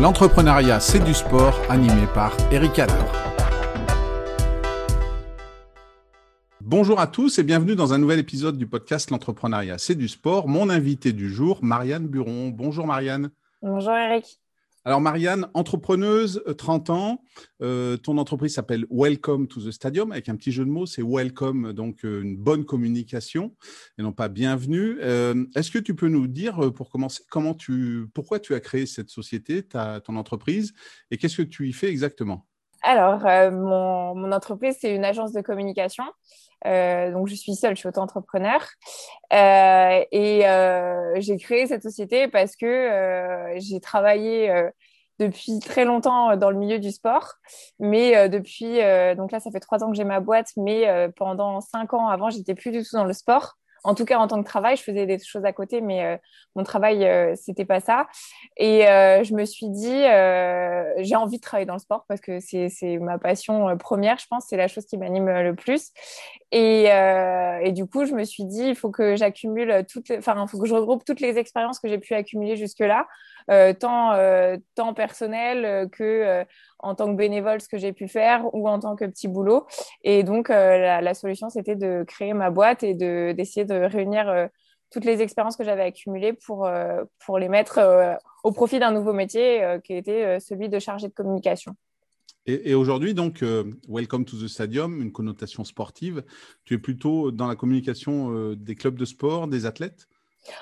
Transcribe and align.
L'entrepreneuriat, 0.00 0.78
c'est 0.78 1.02
du 1.02 1.12
sport, 1.12 1.60
animé 1.68 2.06
par 2.14 2.32
Eric 2.52 2.78
Adler. 2.78 2.94
Bonjour 6.60 7.00
à 7.00 7.08
tous 7.08 7.40
et 7.40 7.42
bienvenue 7.42 7.74
dans 7.74 7.92
un 7.92 7.98
nouvel 7.98 8.20
épisode 8.20 8.56
du 8.56 8.68
podcast 8.68 9.10
L'entrepreneuriat, 9.10 9.76
c'est 9.78 9.96
du 9.96 10.06
sport. 10.06 10.46
Mon 10.46 10.70
invité 10.70 11.12
du 11.12 11.28
jour, 11.28 11.58
Marianne 11.62 12.06
Buron. 12.06 12.50
Bonjour 12.50 12.86
Marianne. 12.86 13.30
Bonjour 13.60 13.92
Eric. 13.92 14.38
Alors 14.88 15.02
Marianne, 15.02 15.48
entrepreneuse, 15.52 16.42
30 16.56 16.88
euh, 16.88 16.92
ans, 16.94 17.22
euh, 17.60 17.98
ton 17.98 18.16
entreprise 18.16 18.54
s'appelle 18.54 18.86
Welcome 18.88 19.46
to 19.46 19.60
the 19.60 19.70
Stadium, 19.70 20.12
avec 20.12 20.30
un 20.30 20.36
petit 20.36 20.50
jeu 20.50 20.64
de 20.64 20.70
mots, 20.70 20.86
c'est 20.86 21.02
Welcome, 21.02 21.74
donc 21.74 22.06
euh, 22.06 22.22
une 22.22 22.38
bonne 22.38 22.64
communication, 22.64 23.54
et 23.98 24.02
non 24.02 24.12
pas 24.12 24.28
bienvenue. 24.28 24.98
Est-ce 25.54 25.70
que 25.70 25.78
tu 25.78 25.94
peux 25.94 26.08
nous 26.08 26.26
dire, 26.26 26.72
pour 26.72 26.88
commencer, 26.88 27.22
comment 27.28 27.52
tu, 27.52 28.06
pourquoi 28.14 28.40
tu 28.40 28.54
as 28.54 28.60
créé 28.60 28.86
cette 28.86 29.10
société, 29.10 29.62
ta, 29.62 30.00
ton 30.00 30.16
entreprise, 30.16 30.72
et 31.10 31.18
qu'est-ce 31.18 31.36
que 31.36 31.42
tu 31.42 31.68
y 31.68 31.74
fais 31.74 31.90
exactement? 31.90 32.47
Alors, 32.82 33.22
mon, 33.52 34.14
mon, 34.14 34.32
entreprise, 34.32 34.76
c'est 34.80 34.94
une 34.94 35.04
agence 35.04 35.32
de 35.32 35.40
communication. 35.40 36.04
Euh, 36.66 37.12
donc, 37.12 37.28
je 37.28 37.34
suis 37.34 37.54
seule, 37.54 37.74
je 37.74 37.80
suis 37.80 37.88
auto-entrepreneur. 37.88 38.60
Euh, 39.32 40.04
et 40.10 40.48
euh, 40.48 41.14
j'ai 41.20 41.36
créé 41.38 41.66
cette 41.66 41.82
société 41.82 42.28
parce 42.28 42.56
que 42.56 43.54
j'ai 43.56 43.80
travaillé 43.80 44.68
depuis 45.18 45.58
très 45.60 45.84
longtemps 45.84 46.36
dans 46.36 46.50
le 46.50 46.56
milieu 46.56 46.78
du 46.78 46.90
sport. 46.92 47.34
Mais 47.78 48.28
depuis, 48.28 48.78
donc 49.16 49.32
là, 49.32 49.40
ça 49.40 49.50
fait 49.50 49.60
trois 49.60 49.82
ans 49.84 49.90
que 49.90 49.96
j'ai 49.96 50.04
ma 50.04 50.20
boîte, 50.20 50.50
mais 50.56 51.10
pendant 51.16 51.60
cinq 51.60 51.94
ans 51.94 52.08
avant, 52.08 52.30
j'étais 52.30 52.54
plus 52.54 52.70
du 52.70 52.82
tout 52.82 52.96
dans 52.96 53.04
le 53.04 53.12
sport 53.12 53.56
en 53.84 53.94
tout 53.94 54.04
cas 54.04 54.18
en 54.18 54.26
tant 54.26 54.42
que 54.42 54.46
travail, 54.46 54.76
je 54.76 54.82
faisais 54.82 55.06
des 55.06 55.18
choses 55.18 55.44
à 55.44 55.52
côté, 55.52 55.80
mais 55.80 56.04
euh, 56.04 56.16
mon 56.56 56.64
travail, 56.64 57.04
euh, 57.04 57.34
c'était 57.36 57.64
pas 57.64 57.80
ça. 57.80 58.06
Et 58.56 58.88
euh, 58.88 59.22
je 59.24 59.34
me 59.34 59.44
suis 59.44 59.68
dit, 59.68 60.02
j'ai 61.04 61.16
envie 61.16 61.36
de 61.36 61.42
travailler 61.42 61.66
dans 61.66 61.74
le 61.74 61.80
sport 61.80 62.04
parce 62.08 62.20
que 62.20 62.40
c'est 62.40 62.98
ma 63.00 63.18
passion 63.18 63.76
première, 63.76 64.18
je 64.18 64.26
pense, 64.28 64.46
c'est 64.48 64.56
la 64.56 64.68
chose 64.68 64.86
qui 64.86 64.98
m'anime 64.98 65.28
le 65.28 65.54
plus. 65.54 65.90
Et, 66.50 66.84
et, 66.84 67.72
du 67.72 67.86
coup, 67.86 68.04
je 68.04 68.14
me 68.14 68.24
suis 68.24 68.44
dit, 68.44 68.68
il 68.68 68.76
faut 68.76 68.90
que 68.90 69.16
j'accumule 69.16 69.84
toutes, 69.90 70.10
enfin, 70.10 70.34
il 70.40 70.48
faut 70.48 70.58
que 70.58 70.66
je 70.66 70.74
regroupe 70.74 71.04
toutes 71.04 71.20
les 71.20 71.38
expériences 71.38 71.78
que 71.78 71.88
j'ai 71.88 71.98
pu 71.98 72.14
accumuler 72.14 72.56
jusque-là, 72.56 73.06
tant, 73.78 74.16
tant 74.74 74.94
personnelles 74.94 75.88
que 75.90 76.44
en 76.80 76.94
tant 76.94 77.10
que 77.10 77.16
bénévole 77.16 77.60
ce 77.60 77.68
que 77.68 77.78
j'ai 77.78 77.92
pu 77.92 78.08
faire 78.08 78.42
ou 78.54 78.68
en 78.68 78.78
tant 78.78 78.96
que 78.96 79.04
petit 79.04 79.28
boulot. 79.28 79.66
Et 80.02 80.22
donc, 80.22 80.50
euh, 80.50 81.00
la, 81.00 81.14
solution, 81.14 81.50
c'était 81.50 81.76
de 81.76 82.04
créer 82.06 82.34
ma 82.34 82.50
boîte 82.50 82.82
et 82.82 82.94
d'essayer 82.94 83.64
de, 83.64 83.74
réunir 83.74 84.28
euh, 84.28 84.46
toutes 84.90 85.04
les 85.04 85.20
expériences 85.20 85.56
que 85.56 85.64
j'avais 85.64 85.82
accumulées 85.82 86.32
pour, 86.32 86.66
euh, 86.66 87.04
pour 87.24 87.38
les 87.38 87.48
mettre 87.48 88.18
au 88.44 88.52
profit 88.52 88.78
d'un 88.78 88.92
nouveau 88.92 89.12
métier 89.12 89.78
qui 89.84 89.92
était 89.94 90.40
celui 90.40 90.68
de 90.68 90.78
chargé 90.78 91.08
de 91.08 91.12
communication. 91.12 91.74
Et, 92.46 92.74
aujourd'hui, 92.74 93.12
donc, 93.12 93.44
Welcome 93.86 94.24
to 94.24 94.38
the 94.38 94.48
Stadium, 94.48 95.02
une 95.02 95.12
connotation 95.12 95.64
sportive. 95.64 96.24
Tu 96.64 96.74
es 96.74 96.78
plutôt 96.78 97.30
dans 97.30 97.46
la 97.46 97.54
communication 97.54 98.54
des 98.54 98.74
clubs 98.76 98.96
de 98.96 99.04
sport, 99.04 99.48
des 99.48 99.66
athlètes? 99.66 100.08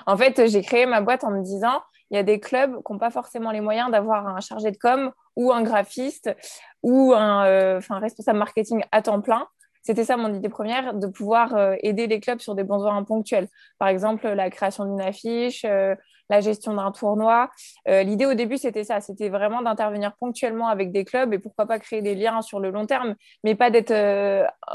En 0.06 0.16
fait, 0.16 0.48
j'ai 0.48 0.62
créé 0.62 0.86
ma 0.86 1.00
boîte 1.00 1.22
en 1.22 1.30
me 1.30 1.44
disant, 1.44 1.80
il 2.10 2.16
y 2.16 2.18
a 2.18 2.22
des 2.22 2.40
clubs 2.40 2.76
qui 2.84 2.92
n'ont 2.92 2.98
pas 2.98 3.10
forcément 3.10 3.50
les 3.50 3.60
moyens 3.60 3.90
d'avoir 3.90 4.28
un 4.28 4.40
chargé 4.40 4.70
de 4.70 4.76
com 4.76 5.10
ou 5.34 5.52
un 5.52 5.62
graphiste 5.62 6.34
ou 6.82 7.12
un 7.14 7.46
euh, 7.46 7.80
responsable 7.90 8.38
marketing 8.38 8.82
à 8.92 9.02
temps 9.02 9.20
plein. 9.20 9.46
C'était 9.82 10.04
ça 10.04 10.16
mon 10.16 10.34
idée 10.34 10.48
première, 10.48 10.94
de 10.94 11.06
pouvoir 11.06 11.54
euh, 11.54 11.76
aider 11.80 12.08
les 12.08 12.18
clubs 12.18 12.40
sur 12.40 12.56
des 12.56 12.64
besoins 12.64 13.02
ponctuels. 13.04 13.48
Par 13.78 13.88
exemple, 13.88 14.26
la 14.28 14.50
création 14.50 14.84
d'une 14.84 15.00
affiche, 15.00 15.64
euh, 15.64 15.94
la 16.28 16.40
gestion 16.40 16.74
d'un 16.74 16.90
tournoi. 16.90 17.50
L'idée 17.86 18.26
au 18.26 18.34
début, 18.34 18.58
c'était 18.58 18.82
ça, 18.82 19.00
c'était 19.00 19.28
vraiment 19.28 19.62
d'intervenir 19.62 20.12
ponctuellement 20.18 20.66
avec 20.66 20.90
des 20.90 21.04
clubs 21.04 21.32
et 21.32 21.38
pourquoi 21.38 21.66
pas 21.66 21.78
créer 21.78 22.02
des 22.02 22.16
liens 22.16 22.42
sur 22.42 22.58
le 22.58 22.70
long 22.70 22.84
terme, 22.84 23.14
mais 23.44 23.54
pas 23.54 23.70
d'être 23.70 23.94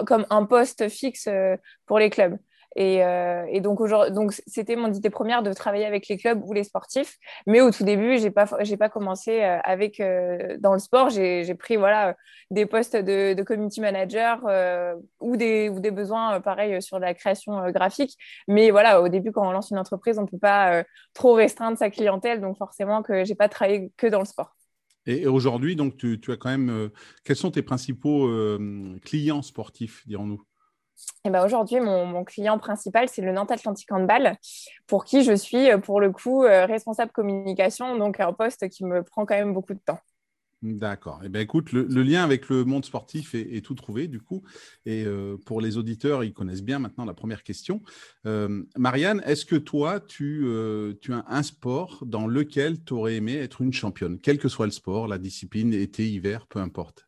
comme 0.06 0.26
un 0.30 0.46
poste 0.46 0.88
fixe 0.88 1.28
pour 1.88 2.00
les 2.00 2.10
clubs. 2.10 2.38
Euh, 2.80 3.46
et, 3.50 3.62
donc, 3.62 3.82
c'était 4.48 4.76
mon 4.76 4.92
idée 4.94 5.10
première 5.10 5.44
de 5.44 5.52
travailler 5.54 5.86
avec 5.86 6.08
les 6.08 6.18
clubs 6.18 6.42
ou 6.46 6.54
les 6.54 6.64
sportifs. 6.64 7.18
Mais 7.48 7.62
au 7.62 7.72
tout 7.72 7.84
début, 7.84 8.18
j'ai 8.18 8.32
pas, 8.32 8.46
pas 8.46 8.90
commencé 8.90 9.42
euh, 9.42 9.60
avec 9.64 10.00
euh, 10.00 10.58
dans 10.60 10.74
le 10.74 10.80
sport. 10.80 11.10
J'ai, 11.10 11.54
pris 11.56 11.76
voilà 11.76 12.16
des 12.50 12.66
postes 12.66 12.96
de, 12.96 13.42
community 13.44 13.82
manager 13.82 14.40
ou 15.20 15.36
des 15.36 15.70
ou 15.70 15.80
des 15.80 15.92
besoins 15.92 16.40
pareil 16.40 16.82
sur 16.82 16.98
la 16.98 17.14
création 17.14 17.70
graphique. 17.72 18.18
Mais 18.48 18.72
voilà, 18.72 19.02
au 19.02 19.10
début, 19.10 19.32
quand 19.32 19.48
on 19.48 19.52
lance 19.52 19.72
une 19.72 19.78
entreprise, 19.78 20.18
on 20.18 20.26
peut 20.26 20.38
pas 20.38 20.84
trop 21.14 21.34
restreindre 21.34 21.78
sa 21.78 21.90
clientèle. 21.90 22.42
Donc 22.42 22.58
forcément 22.58 23.04
que 23.04 23.26
j'ai 23.26 23.36
pas 23.36 23.50
travaillé 23.50 23.92
que 23.98 24.08
dans 24.08 24.20
le 24.20 24.26
sport. 24.26 24.56
Et 25.06 25.28
aujourd'hui, 25.28 25.76
tu, 25.98 26.22
tu, 26.22 26.32
as 26.32 26.38
quand 26.38 26.50
même 26.50 26.90
quels 27.26 27.36
sont 27.36 27.52
tes 27.52 27.64
principaux 27.64 28.30
clients 29.04 29.42
sportifs, 29.42 30.08
dirons-nous? 30.08 30.42
Ben 31.30 31.46
aujourd'hui, 31.46 31.80
mon, 31.80 32.24
client 32.24 32.58
principal, 32.58 33.08
c'est 33.10 33.22
le 33.22 33.32
Nantes 33.32 33.52
Atlantique 33.52 33.92
Handball, 33.92 34.38
pour 34.88 35.06
qui 35.06 35.24
je 35.24 35.34
suis, 35.34 35.70
euh, 35.70 35.78
pour 35.78 36.00
le 36.02 36.12
coup, 36.12 36.44
euh, 36.44 36.66
responsable 36.66 37.12
communication, 37.12 37.98
donc 37.98 38.20
un 38.20 38.34
poste 38.34 38.70
qui 38.70 38.86
me 38.86 39.04
prend 39.04 39.26
quand 39.26 39.36
même 39.36 39.54
beaucoup 39.54 39.74
de 39.74 39.80
temps. 39.80 40.00
D'accord. 40.64 41.22
Eh 41.24 41.30
ben, 41.30 41.40
écoute, 41.40 41.72
le, 41.72 41.86
lien 42.04 42.24
avec 42.24 42.48
le 42.48 42.66
monde 42.66 42.86
sportif 42.86 43.34
est, 43.34 43.66
tout 43.66 43.74
trouvé, 43.74 44.08
du 44.08 44.22
coup. 44.22 44.44
Et 44.86 45.06
euh, 45.06 45.36
pour 45.44 45.60
les 45.60 45.78
auditeurs, 45.78 46.24
ils 46.24 46.34
connaissent 46.34 46.62
bien 46.62 46.78
maintenant 46.78 47.04
la 47.04 47.16
première 47.16 47.42
question. 47.42 47.82
Marianne, 48.78 49.24
est-ce 49.26 49.44
que 49.44 49.56
toi, 49.56 50.00
tu, 50.00 50.46
tu 51.02 51.14
as 51.14 51.26
un 51.28 51.42
sport 51.42 52.04
dans 52.06 52.28
lequel 52.28 52.84
tu 52.84 52.94
aurais 52.94 53.16
aimé 53.16 53.38
être 53.38 53.62
une 53.62 53.74
championne, 53.74 54.20
quel 54.20 54.38
que 54.38 54.50
soit 54.50 54.68
le 54.68 54.72
sport, 54.72 55.08
la 55.08 55.18
discipline, 55.18 55.74
été, 55.74 56.08
hiver, 56.08 56.46
peu 56.46 56.60
importe? 56.60 57.08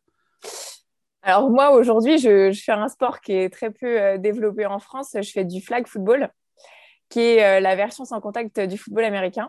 Alors 1.24 1.50
moi, 1.50 1.70
aujourd'hui, 1.74 2.18
je, 2.18 2.52
fais 2.52 2.72
un 2.72 2.88
sport 2.88 3.20
qui 3.20 3.32
est 3.32 3.48
très 3.48 3.70
peu 3.70 4.00
euh, 4.00 4.18
développé 4.18 4.66
en 4.66 4.78
France. 4.78 5.16
Je 5.20 5.30
fais 5.30 5.44
du 5.44 5.62
flag 5.62 5.86
football, 5.86 6.28
qui 7.08 7.20
est 7.20 7.44
euh, 7.44 7.60
la 7.60 7.74
version 7.76 8.04
sans 8.04 8.20
contact 8.20 8.60
du 8.60 8.76
football 8.76 9.04
américain. 9.04 9.48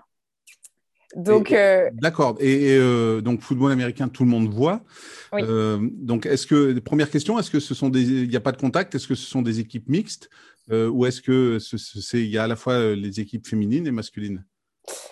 Donc, 1.18 1.52
euh, 1.52 1.90
d'accord. 1.94 2.38
Et, 2.40 2.78
donc 3.22 3.42
football 3.42 3.72
américain, 3.72 4.08
tout 4.08 4.24
le 4.24 4.30
monde 4.30 4.54
voit. 4.54 4.82
donc, 5.34 6.26
est-ce 6.26 6.48
que 6.48 6.80
première 6.80 7.10
question, 7.10 7.38
est-ce 7.40 7.52
que 7.52 7.60
ce 7.60 7.74
sont 7.74 7.90
des, 7.90 8.04
il 8.24 8.30
n'y 8.30 8.36
a 8.36 8.42
pas 8.42 8.52
de 8.54 8.58
contact? 8.58 8.96
Est-ce 8.96 9.08
que 9.08 9.16
ce 9.16 9.26
sont 9.26 9.42
des 9.42 9.60
équipes 9.60 9.90
mixtes? 9.90 10.30
Ou 10.72 11.06
est-ce 11.06 11.22
que 11.22 11.60
c'est, 11.60 12.22
il 12.22 12.30
y 12.30 12.38
a 12.38 12.46
à 12.46 12.48
la 12.48 12.56
fois 12.56 12.96
les 12.96 13.20
équipes 13.20 13.48
féminines 13.48 13.86
et 13.86 13.92
masculines? 13.92 14.46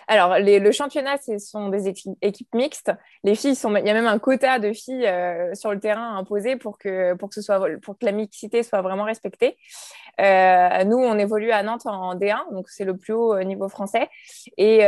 Alors, 0.07 0.37
le 0.39 0.71
championnat, 0.71 1.17
ce 1.17 1.37
sont 1.37 1.69
des 1.69 1.87
équipes, 1.87 2.53
mixtes. 2.53 2.91
Les 3.23 3.35
filles, 3.35 3.55
sont, 3.55 3.75
il 3.75 3.85
y 3.85 3.89
a 3.89 3.93
même 3.93 4.07
un 4.07 4.19
quota 4.19 4.59
de 4.59 4.73
filles 4.73 5.07
euh, 5.07 5.53
sur 5.55 5.71
le 5.71 5.79
terrain 5.79 6.17
imposé 6.17 6.55
pour 6.55 6.77
que, 6.77 7.13
pour, 7.13 7.29
que 7.29 8.05
la 8.05 8.11
mixité 8.11 8.63
soit 8.63 8.81
vraiment 8.81 9.03
respectée. 9.03 9.57
Euh, 10.21 10.83
nous, 10.83 10.97
on 10.97 11.17
évolue 11.17 11.51
à 11.51 11.63
Nantes 11.63 11.85
en 11.85 12.15
D1, 12.15 12.51
donc 12.51 12.69
c'est 12.69 12.85
le 12.85 12.95
plus 12.95 13.13
haut 13.13 13.33
euh, 13.33 13.43
niveau 13.43 13.69
français. 13.69 14.09
Et 14.57 14.81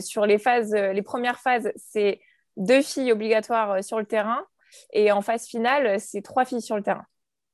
sur 0.00 0.26
les 0.26 0.38
phases, 0.38 0.74
les 0.74 1.02
premières 1.02 1.38
phases, 1.38 1.70
c'est 1.76 2.20
deux 2.56 2.82
filles 2.82 3.12
obligatoires 3.12 3.82
sur 3.84 3.98
le 3.98 4.06
terrain. 4.06 4.44
Et 4.92 5.12
en 5.12 5.22
phase 5.22 5.46
finale, 5.46 6.00
c'est 6.00 6.22
trois 6.22 6.44
filles 6.44 6.62
sur 6.62 6.76
le 6.76 6.82
terrain. 6.82 7.06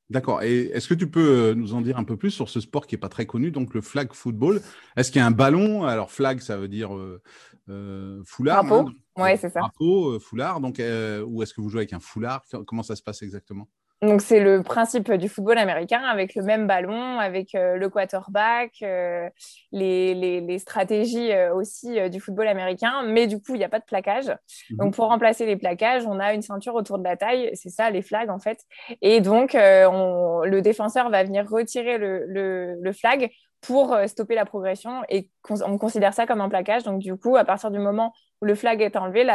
D'accord. 0.09 0.43
Et 0.43 0.65
est-ce 0.65 0.87
que 0.87 0.93
tu 0.93 1.09
peux 1.09 1.51
euh, 1.51 1.55
nous 1.55 1.73
en 1.73 1.81
dire 1.81 1.97
un 1.97 2.03
peu 2.03 2.17
plus 2.17 2.31
sur 2.31 2.49
ce 2.49 2.59
sport 2.59 2.87
qui 2.87 2.95
n'est 2.95 2.99
pas 2.99 3.09
très 3.09 3.25
connu, 3.25 3.51
donc 3.51 3.73
le 3.73 3.81
flag 3.81 4.13
football? 4.13 4.61
Est-ce 4.95 5.11
qu'il 5.11 5.19
y 5.19 5.23
a 5.23 5.25
un 5.25 5.31
ballon? 5.31 5.85
Alors, 5.85 6.11
flag, 6.11 6.39
ça 6.39 6.57
veut 6.57 6.67
dire 6.67 6.95
euh, 6.95 7.21
euh, 7.69 8.21
foulard. 8.25 8.63
Drapeau. 8.63 8.91
oui, 9.17 9.37
c'est 9.37 9.49
ça. 9.49 9.61
Drapeau, 9.61 10.19
foulard. 10.19 10.59
Donc, 10.59 10.79
ou 10.79 11.43
est-ce 11.43 11.53
que 11.53 11.61
vous 11.61 11.69
jouez 11.69 11.81
avec 11.81 11.93
un 11.93 11.99
foulard? 11.99 12.43
Comment 12.67 12.83
ça 12.83 12.95
se 12.95 13.01
passe 13.01 13.21
exactement? 13.21 13.67
Donc, 14.03 14.21
c'est 14.21 14.39
le 14.41 14.63
principe 14.63 15.11
du 15.13 15.29
football 15.29 15.57
américain 15.57 16.01
avec 16.01 16.35
le 16.35 16.43
même 16.43 16.67
ballon, 16.67 17.19
avec 17.19 17.55
euh, 17.55 17.77
le 17.77 17.89
quarterback, 17.89 18.73
euh, 18.81 19.29
les, 19.71 20.13
les, 20.41 20.59
stratégies 20.59 21.31
euh, 21.31 21.55
aussi 21.55 22.09
du 22.09 22.19
football 22.19 22.47
américain. 22.47 23.03
Mais 23.03 23.27
du 23.27 23.37
coup, 23.37 23.55
il 23.55 23.59
n'y 23.59 23.63
a 23.63 23.69
pas 23.69 23.79
de 23.79 23.85
plaquage. 23.85 24.27
Mhm. 24.69 24.77
Donc, 24.77 24.95
pour 24.95 25.07
remplacer 25.07 25.45
les 25.45 25.55
plaquages, 25.55 26.05
on 26.05 26.19
a 26.19 26.33
une 26.33 26.41
ceinture 26.41 26.75
autour 26.75 26.97
de 26.97 27.03
la 27.03 27.15
taille. 27.15 27.51
C'est 27.53 27.69
ça, 27.69 27.89
les 27.89 28.01
flags, 28.01 28.29
en 28.29 28.39
fait. 28.39 28.59
Et 29.01 29.21
donc, 29.21 29.53
le 29.53 30.59
défenseur 30.59 31.09
va 31.09 31.23
venir 31.23 31.49
retirer 31.49 31.97
le, 31.97 32.25
le, 32.25 32.91
flag 32.91 33.31
pour 33.61 33.97
stopper 34.07 34.35
la 34.35 34.45
progression 34.45 35.01
et 35.09 35.29
on 35.49 35.77
considère 35.77 36.13
ça 36.13 36.27
comme 36.27 36.41
un 36.41 36.49
plaquage. 36.49 36.83
Donc, 36.83 36.99
du 36.99 37.15
coup, 37.15 37.37
à 37.37 37.45
partir 37.45 37.71
du 37.71 37.79
moment 37.79 38.13
où 38.41 38.45
le 38.45 38.55
flag 38.55 38.81
est 38.81 38.97
enlevé, 38.97 39.25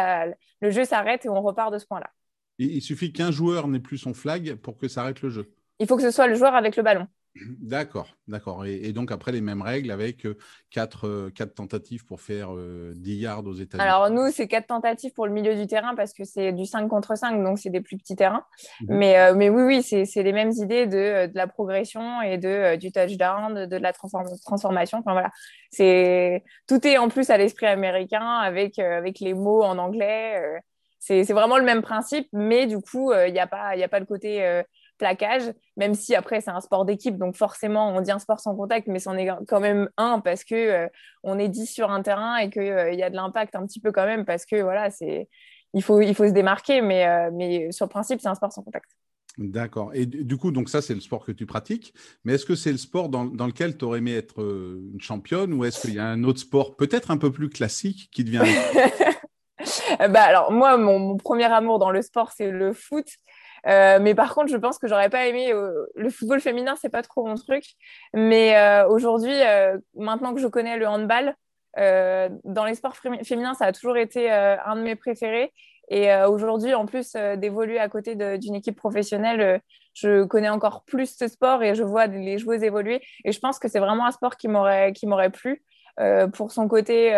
le 0.61 0.71
jeu 0.71 0.85
s'arrête 0.85 1.25
et 1.25 1.29
on 1.31 1.41
repart 1.41 1.73
de 1.73 1.79
ce 1.79 1.87
point-là. 1.87 2.11
Il 2.59 2.83
suffit 2.83 3.13
qu'un 3.13 3.31
joueur 3.31 3.69
n'ait 3.69 3.81
plus 3.81 3.99
son 3.99 4.15
flag 4.15 4.55
pour 4.57 4.79
que 4.79 4.89
ça 4.89 5.03
arrête 5.03 5.23
le 5.23 5.31
jeu. 5.31 5.53
Il 5.79 5.87
faut 5.87 5.97
que 5.97 6.03
ce 6.03 6.11
soit 6.11 6.27
le 6.27 6.35
joueur 6.35 6.55
avec 6.55 6.77
le 6.77 6.83
ballon. 6.83 7.07
D'accord, 7.61 8.09
d'accord. 8.27 8.65
Et, 8.67 8.93
donc 8.93 9.13
après 9.13 9.33
les 9.33 9.41
mêmes 9.41 9.63
règles 9.63 9.91
avec 9.91 10.27
euh, 10.27 10.37
quatre, 10.71 11.07
euh, 11.07 11.31
quatre 11.31 11.55
tentatives 11.55 12.05
pour 12.05 12.21
faire 12.21 12.49
10 12.51 12.57
euh, 12.59 12.95
yards 12.97 13.47
aux 13.47 13.55
États-Unis. 13.55 13.89
Alors 13.89 14.11
nous, 14.11 14.31
c'est 14.33 14.49
quatre 14.49 14.67
tentatives 14.67 15.13
pour 15.13 15.27
le 15.27 15.33
milieu 15.33 15.55
du 15.55 15.67
terrain 15.67 15.95
parce 15.95 16.13
que 16.13 16.25
c'est 16.25 16.53
du 16.53 16.67
5 16.67 16.89
contre 16.89 17.17
5, 17.17 17.43
donc 17.45 17.59
c'est 17.59 17.71
des 17.71 17.81
plus 17.81 17.97
petits 17.97 18.17
terrains. 18.17 18.45
Mhm. 18.81 18.97
Mais, 18.97 19.35
mais 19.35 19.51
oui, 19.51 19.63
oui, 19.63 19.83
c'est 19.83 20.23
les 20.23 20.33
mêmes 20.33 20.53
idées 20.53 20.87
de, 20.87 21.27
de, 21.27 21.37
la 21.37 21.47
progression 21.47 22.23
et 22.23 22.39
de, 22.39 22.77
du 22.77 22.91
touchdown, 22.91 23.55
de, 23.55 23.67
de 23.67 23.77
la 23.77 23.93
transformation. 23.93 24.99
Enfin 24.99 25.13
voilà, 25.13 25.31
c'est 25.71 26.43
tout 26.67 26.85
est 26.87 26.99
en 26.99 27.09
plus 27.09 27.31
à 27.31 27.37
l'esprit 27.37 27.67
américain 27.67 28.39
avec, 28.39 28.79
avec 28.79 29.21
les 29.21 29.35
mots 29.35 29.63
en 29.63 29.79
anglais. 29.79 30.61
C'est 31.09 31.33
vraiment 31.33 31.59
le 31.59 31.65
même 31.65 31.83
principe, 31.83 32.29
mais 32.33 32.67
du 32.67 32.79
coup, 32.79 33.13
il 33.13 33.33
n'y 33.33 33.41
a, 33.41 33.47
pas, 33.47 33.71
a 33.71 33.89
pas 33.89 34.01
le 34.01 34.07
côté 34.07 34.63
plaquage, 34.99 35.55
même 35.77 35.95
si 35.95 36.15
après 36.15 36.41
c'est 36.41 36.51
un 36.51 36.61
sport 36.61 36.85
d'équipe, 36.85 37.17
donc 37.17 37.37
forcément 37.37 37.97
on 37.97 38.01
dit 38.01 38.11
un 38.11 38.19
sport 38.19 38.41
sans 38.41 38.55
contact, 38.55 38.89
mais 38.89 38.99
c'en 38.99 39.17
est 39.17 39.31
quand 39.47 39.61
même 39.61 39.89
un 39.97 40.21
parce 40.21 40.45
que 40.45 40.55
euh, 40.55 40.87
on 41.23 41.39
est 41.39 41.49
10 41.49 41.67
sur 41.67 41.91
un 41.91 42.03
terrain 42.03 42.37
et 42.37 42.51
qu'il 42.51 42.63
euh, 42.63 42.93
y 42.93 43.03
a 43.03 43.09
de 43.09 43.17
l'impact 43.17 43.55
un 43.55 43.65
petit 43.65 43.81
peu 43.81 43.93
quand 43.93 44.05
même 44.05 44.25
parce 44.25 44.45
que 44.45 44.61
voilà, 44.61 44.91
c'est 44.91 45.29
il 45.75 45.83
faut, 45.83 46.01
il 46.01 46.15
faut 46.15 46.27
se 46.27 46.33
démarquer, 46.33 46.83
mais, 46.83 47.07
euh, 47.07 47.31
mais 47.33 47.73
sur 47.73 47.87
le 47.87 47.91
principe 47.91 48.21
c'est 48.21 48.29
un 48.29 48.35
sport 48.35 48.53
sans 48.53 48.63
contact. 48.63 48.91
D'accord. 49.39 49.93
Et 49.95 50.05
du 50.05 50.37
coup, 50.37 50.51
donc 50.51 50.69
ça, 50.69 50.83
c'est 50.83 50.95
le 50.95 51.01
sport 51.01 51.25
que 51.25 51.31
tu 51.31 51.47
pratiques. 51.47 51.95
Mais 52.25 52.33
est-ce 52.35 52.45
que 52.45 52.57
c'est 52.57 52.73
le 52.73 52.79
sport 52.79 53.09
dans, 53.09 53.25
dans 53.25 53.47
lequel 53.47 53.79
tu 53.79 53.85
aurais 53.85 53.99
aimé 53.99 54.17
être 54.17 54.41
une 54.43 55.01
championne 55.01 55.53
ou 55.53 55.65
est-ce 55.65 55.83
qu'il 55.83 55.95
y 55.95 56.01
a 56.01 56.07
un 56.07 56.25
autre 56.25 56.41
sport 56.41 56.75
peut-être 56.75 57.13
un 57.13 57.19
peu 57.19 57.31
plus 57.31 57.49
classique 57.49 58.09
qui 58.11 58.25
devient... 58.25 58.43
bah, 60.09 60.23
alors, 60.23 60.53
moi, 60.53 60.77
mon, 60.77 61.17
premier 61.17 61.53
amour 61.53 61.79
dans 61.79 61.91
le 61.91 62.03
sport, 62.03 62.33
c'est 62.33 62.51
le 62.51 62.73
foot. 62.73 63.07
Euh, 63.67 63.99
mais 64.01 64.15
par 64.15 64.35
contre, 64.35 64.51
je 64.51 64.57
pense 64.57 64.79
que 64.79 64.87
j'aurais 64.87 65.11
pas 65.11 65.27
aimé 65.27 65.53
euh, 65.53 65.87
le 65.95 66.11
football 66.11 66.41
féminin, 66.41 66.75
c'est 66.81 66.89
pas 66.89 67.03
trop 67.03 67.27
mon 67.27 67.35
truc. 67.35 67.65
Mais 68.15 68.57
euh, 68.57 68.87
aujourd'hui, 68.89 69.35
maintenant 69.95 70.35
que 70.35 70.41
je 70.41 70.49
connais 70.49 70.77
le 70.77 70.87
handball, 70.87 71.35
dans 71.77 72.65
les 72.67 72.75
sports 72.75 72.97
féminins, 72.97 73.55
ça 73.55 73.67
a 73.67 73.73
toujours 73.73 73.97
été 73.97 74.31
un 74.31 74.77
de 74.77 74.83
mes 74.83 74.97
préférés. 74.97 75.53
Et 75.91 76.13
aujourd'hui, 76.25 76.75
en 76.75 76.87
plus 76.87 77.13
d'évoluer 77.37 77.79
à 77.79 77.89
côté 77.89 78.17
d'une 78.17 78.57
équipe 78.57 78.77
professionnelle, 78.77 79.61
je 79.95 80.25
connais 80.25 80.49
encore 80.49 80.83
plus 80.85 81.17
ce 81.17 81.29
sport 81.29 81.63
et 81.63 81.75
je 81.77 81.85
vois 81.85 82.07
les 82.07 82.39
joueuses 82.39 82.65
évoluer. 82.65 83.01
Et 83.25 83.31
je 83.31 83.39
pense 83.39 83.61
que 83.61 83.69
c'est 83.69 83.79
vraiment 83.79 84.07
un 84.07 84.11
sport 84.11 84.37
qui 84.37 84.49
m'aurait 84.49 85.31
plu 85.31 85.63
pour 86.33 86.51
son 86.51 86.67
côté 86.67 87.13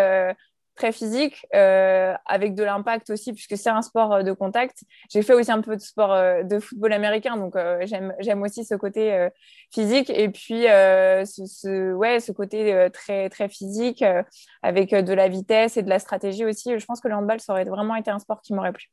très 0.75 0.93
physique, 0.93 1.47
euh, 1.55 2.15
avec 2.27 2.55
de 2.55 2.63
l'impact 2.63 3.11
aussi, 3.11 3.33
puisque 3.33 3.57
c'est 3.57 3.71
un 3.71 3.83
sport 3.83 4.13
euh, 4.13 4.23
de 4.23 4.33
contact. 4.33 4.85
J'ai 5.11 5.23
fait 5.23 5.35
aussi 5.35 5.51
un 5.51 5.61
peu 5.61 5.77
de 5.77 5.81
sport 5.81 6.13
euh, 6.13 6.43
de 6.43 6.59
football 6.59 6.93
américain, 6.93 7.37
donc 7.37 7.55
j'aime 7.83 8.43
aussi 8.43 8.65
ce 8.65 8.75
côté 8.75 9.29
physique. 9.73 10.11
Et 10.11 10.29
puis, 10.29 10.63
ce, 10.63 11.93
ouais, 11.93 12.21
ce 12.21 12.33
côté 12.33 12.89
très, 12.93 13.29
très 13.29 13.49
physique, 13.49 14.05
avec 14.63 14.95
de 14.95 15.13
la 15.13 15.29
vitesse 15.29 15.77
et 15.77 15.83
de 15.83 15.89
la 15.89 15.99
stratégie 15.99 16.45
aussi. 16.45 16.79
Je 16.79 16.85
pense 16.85 17.01
que 17.01 17.09
le 17.09 17.15
handball, 17.15 17.41
ça 17.41 17.53
aurait 17.53 17.65
vraiment 17.65 17.97
été 17.97 18.11
un 18.11 18.19
sport 18.19 18.41
qui 18.43 18.55
m'aurait 18.55 18.73
plu. 18.73 18.87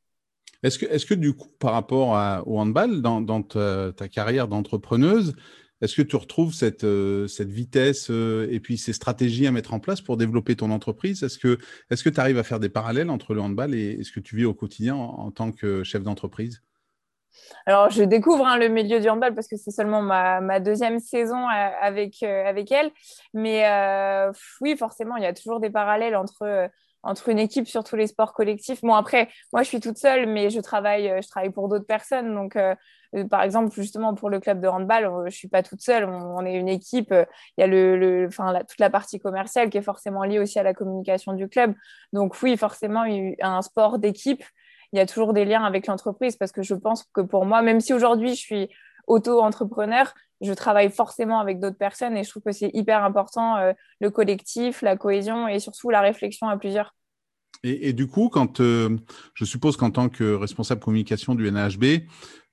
Est-ce 0.62 0.78
que, 0.78 0.86
est 0.86 1.06
que 1.06 1.14
du 1.14 1.34
coup, 1.34 1.48
par 1.58 1.72
rapport 1.72 2.08
au 2.46 2.58
handball, 2.58 3.00
dans 3.00 3.42
ta 3.42 4.08
carrière 4.08 4.48
d'entrepreneuse, 4.48 5.34
est-ce 5.80 5.94
que 5.94 6.02
tu 6.02 6.16
retrouves 6.16 6.52
cette, 6.52 6.84
euh, 6.84 7.28
cette 7.28 7.50
vitesse 7.50 8.10
euh, 8.10 8.48
et 8.50 8.58
puis 8.58 8.78
ces 8.78 8.92
stratégies 8.92 9.46
à 9.46 9.52
mettre 9.52 9.74
en 9.74 9.80
place 9.80 10.00
pour 10.00 10.16
développer 10.16 10.56
ton 10.56 10.70
entreprise? 10.70 11.22
Est-ce 11.22 11.38
que 11.38 12.08
tu 12.08 12.20
arrives 12.20 12.38
à 12.38 12.42
faire 12.42 12.58
des 12.58 12.68
parallèles 12.68 13.10
entre 13.10 13.34
le 13.34 13.40
handball 13.40 13.74
et, 13.74 14.02
ce 14.02 14.10
que 14.10 14.20
tu 14.20 14.36
vis 14.36 14.44
au 14.44 14.54
quotidien 14.54 14.96
en, 14.96 15.30
tant 15.30 15.52
que 15.52 15.84
chef 15.84 16.02
d'entreprise? 16.02 16.62
Alors, 17.66 17.90
je 17.90 18.02
découvre 18.02 18.44
hein, 18.46 18.58
le 18.58 18.68
milieu 18.68 18.98
du 18.98 19.08
handball 19.08 19.34
parce 19.34 19.46
que 19.46 19.56
c'est 19.56 19.70
seulement 19.70 20.02
ma, 20.02 20.40
ma, 20.40 20.58
deuxième 20.58 20.98
saison 20.98 21.48
euh, 21.48 21.70
avec, 21.80 22.22
avec 22.24 22.72
elle. 22.72 22.90
Mais 23.32 23.64
oui, 24.60 24.76
forcément, 24.76 25.16
il 25.16 25.22
y 25.22 25.26
a 25.26 25.32
toujours 25.32 25.60
des 25.60 25.70
parallèles 25.70 26.16
entre 26.16 26.68
entre 27.02 27.28
une 27.28 27.38
équipe 27.38 27.68
sur 27.68 27.84
tous 27.84 27.96
les 27.96 28.06
sports 28.06 28.32
collectifs. 28.32 28.80
Bon, 28.82 28.94
après, 28.94 29.28
moi, 29.52 29.62
je 29.62 29.68
suis 29.68 29.80
toute 29.80 29.98
seule, 29.98 30.26
mais 30.26 30.50
je 30.50 30.60
travaille, 30.60 31.12
je 31.22 31.28
travaille 31.28 31.50
pour 31.50 31.68
d'autres 31.68 31.86
personnes. 31.86 32.34
Donc, 32.34 32.56
euh, 32.56 32.74
par 33.30 33.42
exemple, 33.42 33.72
justement, 33.72 34.14
pour 34.14 34.30
le 34.30 34.40
club 34.40 34.60
de 34.60 34.68
handball, 34.68 35.04
je 35.04 35.24
ne 35.24 35.30
suis 35.30 35.48
pas 35.48 35.62
toute 35.62 35.80
seule, 35.80 36.04
on, 36.04 36.44
est 36.44 36.54
une 36.54 36.68
équipe. 36.68 37.12
Euh, 37.12 37.24
il 37.56 37.62
y 37.62 37.64
a 37.64 37.66
le, 37.66 38.26
enfin, 38.28 38.52
toute 38.68 38.80
la 38.80 38.90
partie 38.90 39.18
commerciale 39.18 39.70
qui 39.70 39.78
est 39.78 39.82
forcément 39.82 40.24
liée 40.24 40.38
aussi 40.38 40.58
à 40.58 40.62
la 40.62 40.74
communication 40.74 41.32
du 41.32 41.48
club. 41.48 41.74
Donc 42.12 42.40
oui, 42.42 42.56
forcément, 42.56 43.04
un 43.40 43.62
sport 43.62 43.98
d'équipe, 43.98 44.44
il 44.92 44.98
y 44.98 45.00
a 45.00 45.06
toujours 45.06 45.32
des 45.32 45.44
liens 45.44 45.64
avec 45.64 45.86
l'entreprise 45.86 46.36
parce 46.36 46.52
que 46.52 46.62
je 46.62 46.74
pense 46.74 47.04
que 47.12 47.20
pour 47.20 47.44
moi, 47.44 47.62
même 47.62 47.80
si 47.80 47.92
aujourd'hui 47.92 48.30
je 48.30 48.40
suis 48.40 48.70
auto-entrepreneur, 49.08 50.12
je 50.40 50.52
travaille 50.52 50.90
forcément 50.90 51.40
avec 51.40 51.58
d'autres 51.58 51.78
personnes 51.78 52.16
et 52.16 52.22
je 52.22 52.30
trouve 52.30 52.42
que 52.44 52.52
c'est 52.52 52.70
hyper 52.72 53.02
important 53.02 53.56
euh, 53.56 53.72
le 54.00 54.10
collectif, 54.10 54.82
la 54.82 54.96
cohésion 54.96 55.48
et 55.48 55.58
surtout 55.58 55.90
la 55.90 56.00
réflexion 56.00 56.48
à 56.48 56.56
plusieurs. 56.56 56.94
Et, 57.64 57.92
du 57.92 58.06
coup, 58.06 58.28
quand 58.28 58.60
je 58.60 59.44
suppose 59.44 59.76
qu'en 59.76 59.90
tant 59.90 60.08
que 60.08 60.34
responsable 60.34 60.80
communication 60.80 61.34
du 61.34 61.50
NHB, 61.50 62.06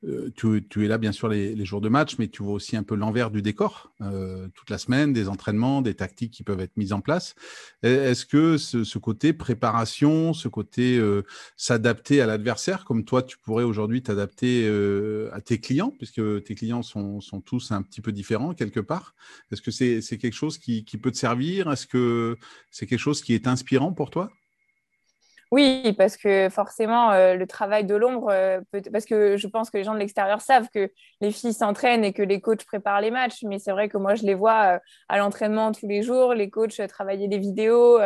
euh, 0.08 0.32
tu, 0.36 0.86
es 0.86 0.88
là 0.88 0.98
bien 0.98 1.12
sûr 1.12 1.28
les, 1.28 1.66
jours 1.66 1.82
de 1.82 1.90
match, 1.90 2.18
mais 2.20 2.28
tu 2.28 2.44
vois 2.44 2.54
aussi 2.54 2.78
un 2.78 2.84
peu 2.84 2.96
l'envers 2.96 3.32
du 3.32 3.42
décor 3.42 3.92
euh, 4.02 4.48
toute 4.54 4.70
la 4.70 4.78
semaine, 4.78 5.14
des 5.14 5.30
entraînements, 5.30 5.82
des 5.82 5.96
tactiques 5.96 6.32
qui 6.32 6.44
peuvent 6.44 6.60
être 6.60 6.78
mises 6.78 6.94
en 6.94 7.02
place. 7.02 7.36
Est-ce 7.82 8.26
que 8.26 8.58
ce, 8.58 8.98
côté 8.98 9.34
préparation, 9.34 10.34
ce 10.34 10.48
côté 10.48 10.98
euh, 10.98 11.24
s'adapter 11.58 12.22
à 12.22 12.28
l'adversaire, 12.28 12.86
comme 12.86 13.06
toi 13.06 13.24
tu 13.24 13.38
pourrais 13.38 13.64
aujourd'hui 13.64 14.04
t'adapter 14.04 14.68
à 15.32 15.42
tes 15.42 15.60
clients, 15.60 15.92
puisque 15.98 16.22
tes 16.44 16.56
clients 16.56 16.84
sont, 16.84 17.20
tous 17.46 17.72
un 17.72 17.82
petit 17.82 18.02
peu 18.02 18.12
différents 18.12 18.54
quelque 18.54 18.80
part, 18.80 19.16
est-ce 19.52 19.62
que 19.62 19.72
c'est 19.72 20.18
quelque 20.18 20.34
chose 20.34 20.58
qui 20.58 20.84
peut 21.02 21.12
te 21.12 21.18
servir? 21.18 21.72
Est-ce 21.72 21.88
que 21.88 22.38
c'est 22.72 22.86
quelque 22.86 23.00
chose 23.00 23.22
qui 23.22 23.34
est 23.34 23.48
inspirant 23.48 23.94
pour 23.94 24.10
toi? 24.10 24.32
Oui, 25.56 25.94
parce 25.98 26.18
que 26.18 26.50
forcément, 26.50 27.12
euh, 27.14 27.36
le 27.36 27.48
travail 27.48 27.86
de 27.86 27.96
l'ombre, 27.96 28.28
euh, 28.30 28.60
parce 28.92 29.06
que 29.06 29.38
je 29.38 29.48
pense 29.48 29.70
que 29.70 29.78
les 29.78 29.86
gens 29.86 29.94
de 29.94 30.00
l'extérieur 30.00 30.42
savent 30.42 30.68
que 30.68 30.92
les 31.22 31.32
filles 31.32 31.54
s'entraînent 31.54 32.04
et 32.04 32.12
que 32.12 32.22
les 32.22 32.42
coachs 32.42 32.66
préparent 32.66 33.00
les 33.00 33.10
matchs, 33.10 33.42
mais 33.44 33.58
c'est 33.58 33.72
vrai 33.72 33.88
que 33.88 33.98
moi, 33.98 34.16
je 34.16 34.24
les 34.24 34.34
vois 34.34 34.76
euh, 34.76 34.80
à 35.08 35.18
l'entraînement 35.18 35.72
tous 35.72 35.88
les 35.88 36.02
jours, 36.02 36.34
les 36.34 36.50
coachs 36.50 36.86
travailler 36.90 37.30
des 37.30 37.38
vidéos, 37.38 38.02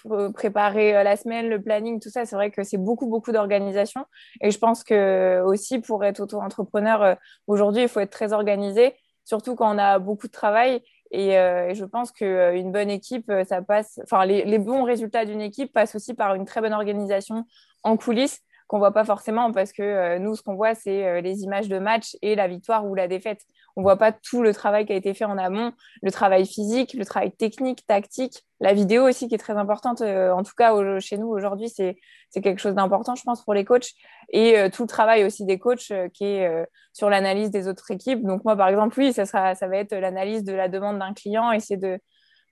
pour 0.00 0.32
préparer 0.32 1.04
la 1.04 1.16
semaine, 1.16 1.50
le 1.50 1.60
planning, 1.60 2.00
tout 2.00 2.08
ça. 2.08 2.24
C'est 2.24 2.36
vrai 2.36 2.50
que 2.50 2.62
c'est 2.62 2.78
beaucoup, 2.78 3.06
beaucoup 3.06 3.30
d'organisation. 3.30 4.06
Et 4.40 4.50
je 4.50 4.58
pense 4.58 4.82
que 4.82 5.42
aussi, 5.44 5.80
pour 5.80 6.02
être 6.02 6.20
auto-entrepreneur, 6.20 7.18
aujourd'hui, 7.46 7.82
il 7.82 7.88
faut 7.88 8.00
être 8.00 8.10
très 8.10 8.32
organisé, 8.32 8.94
surtout 9.24 9.54
quand 9.54 9.74
on 9.74 9.78
a 9.78 9.98
beaucoup 9.98 10.28
de 10.28 10.32
travail. 10.32 10.80
Euh, 11.16 11.68
et, 11.68 11.74
je 11.74 11.84
pense 11.84 12.12
qu'une 12.12 12.26
euh, 12.28 12.62
bonne 12.70 12.90
équipe, 12.90 13.28
euh, 13.30 13.44
ça 13.44 13.62
passe. 13.62 14.00
Enfin, 14.02 14.24
les, 14.24 14.58
bons 14.58 14.84
résultats 14.84 15.24
d'une 15.24 15.40
équipe 15.40 15.72
passent 15.72 15.94
aussi 15.94 16.14
par 16.14 16.34
une 16.34 16.44
très 16.44 16.60
bonne 16.60 16.72
organisation 16.72 17.44
en 17.82 17.96
coulisses 17.96 18.40
qu'on 18.66 18.78
voit 18.78 18.92
pas 18.92 19.04
forcément 19.04 19.52
parce 19.52 19.72
que 19.72 20.18
nous, 20.18 20.34
ce 20.34 20.42
qu'on 20.42 20.56
voit, 20.56 20.74
c'est 20.74 21.22
les 21.22 21.44
images 21.44 21.68
de 21.68 21.78
match 21.78 22.16
et 22.20 22.34
la 22.34 22.48
victoire 22.48 22.84
ou 22.84 22.96
la 22.96 23.06
défaite. 23.06 23.42
On 23.76 23.82
voit 23.82 23.96
pas 23.96 24.10
tout 24.10 24.42
le 24.42 24.54
travail 24.54 24.86
qui 24.86 24.92
a 24.92 24.96
été 24.96 25.12
fait 25.12 25.26
en 25.26 25.36
amont, 25.36 25.72
le 26.02 26.10
travail 26.10 26.46
physique, 26.46 26.94
le 26.94 27.04
travail 27.04 27.30
technique, 27.32 27.86
tactique, 27.86 28.44
la 28.60 28.72
vidéo 28.72 29.06
aussi 29.06 29.28
qui 29.28 29.34
est 29.34 29.38
très 29.38 29.56
importante. 29.56 30.00
en 30.00 30.42
tout 30.42 30.54
cas, 30.56 30.98
chez 30.98 31.18
nous 31.18 31.28
aujourd'hui, 31.28 31.68
c'est 31.68 31.96
quelque 32.32 32.58
chose 32.58 32.74
d'important, 32.74 33.14
je 33.14 33.22
pense, 33.22 33.44
pour 33.44 33.52
les 33.52 33.64
coachs 33.64 33.90
et 34.30 34.70
tout 34.72 34.82
le 34.82 34.88
travail 34.88 35.24
aussi 35.24 35.44
des 35.44 35.58
coachs 35.58 35.92
qui 36.14 36.24
est 36.24 36.66
sur 36.94 37.10
l'analyse 37.10 37.50
des 37.50 37.68
autres 37.68 37.90
équipes. 37.90 38.24
Donc 38.24 38.44
moi, 38.44 38.56
par 38.56 38.68
exemple, 38.68 38.98
oui, 38.98 39.12
ça 39.12 39.24
va 39.24 39.76
être 39.76 39.94
l'analyse 39.94 40.42
de 40.42 40.54
la 40.54 40.68
demande 40.68 40.98
d'un 40.98 41.12
client, 41.12 41.52
essayer 41.52 41.76
de 41.76 42.00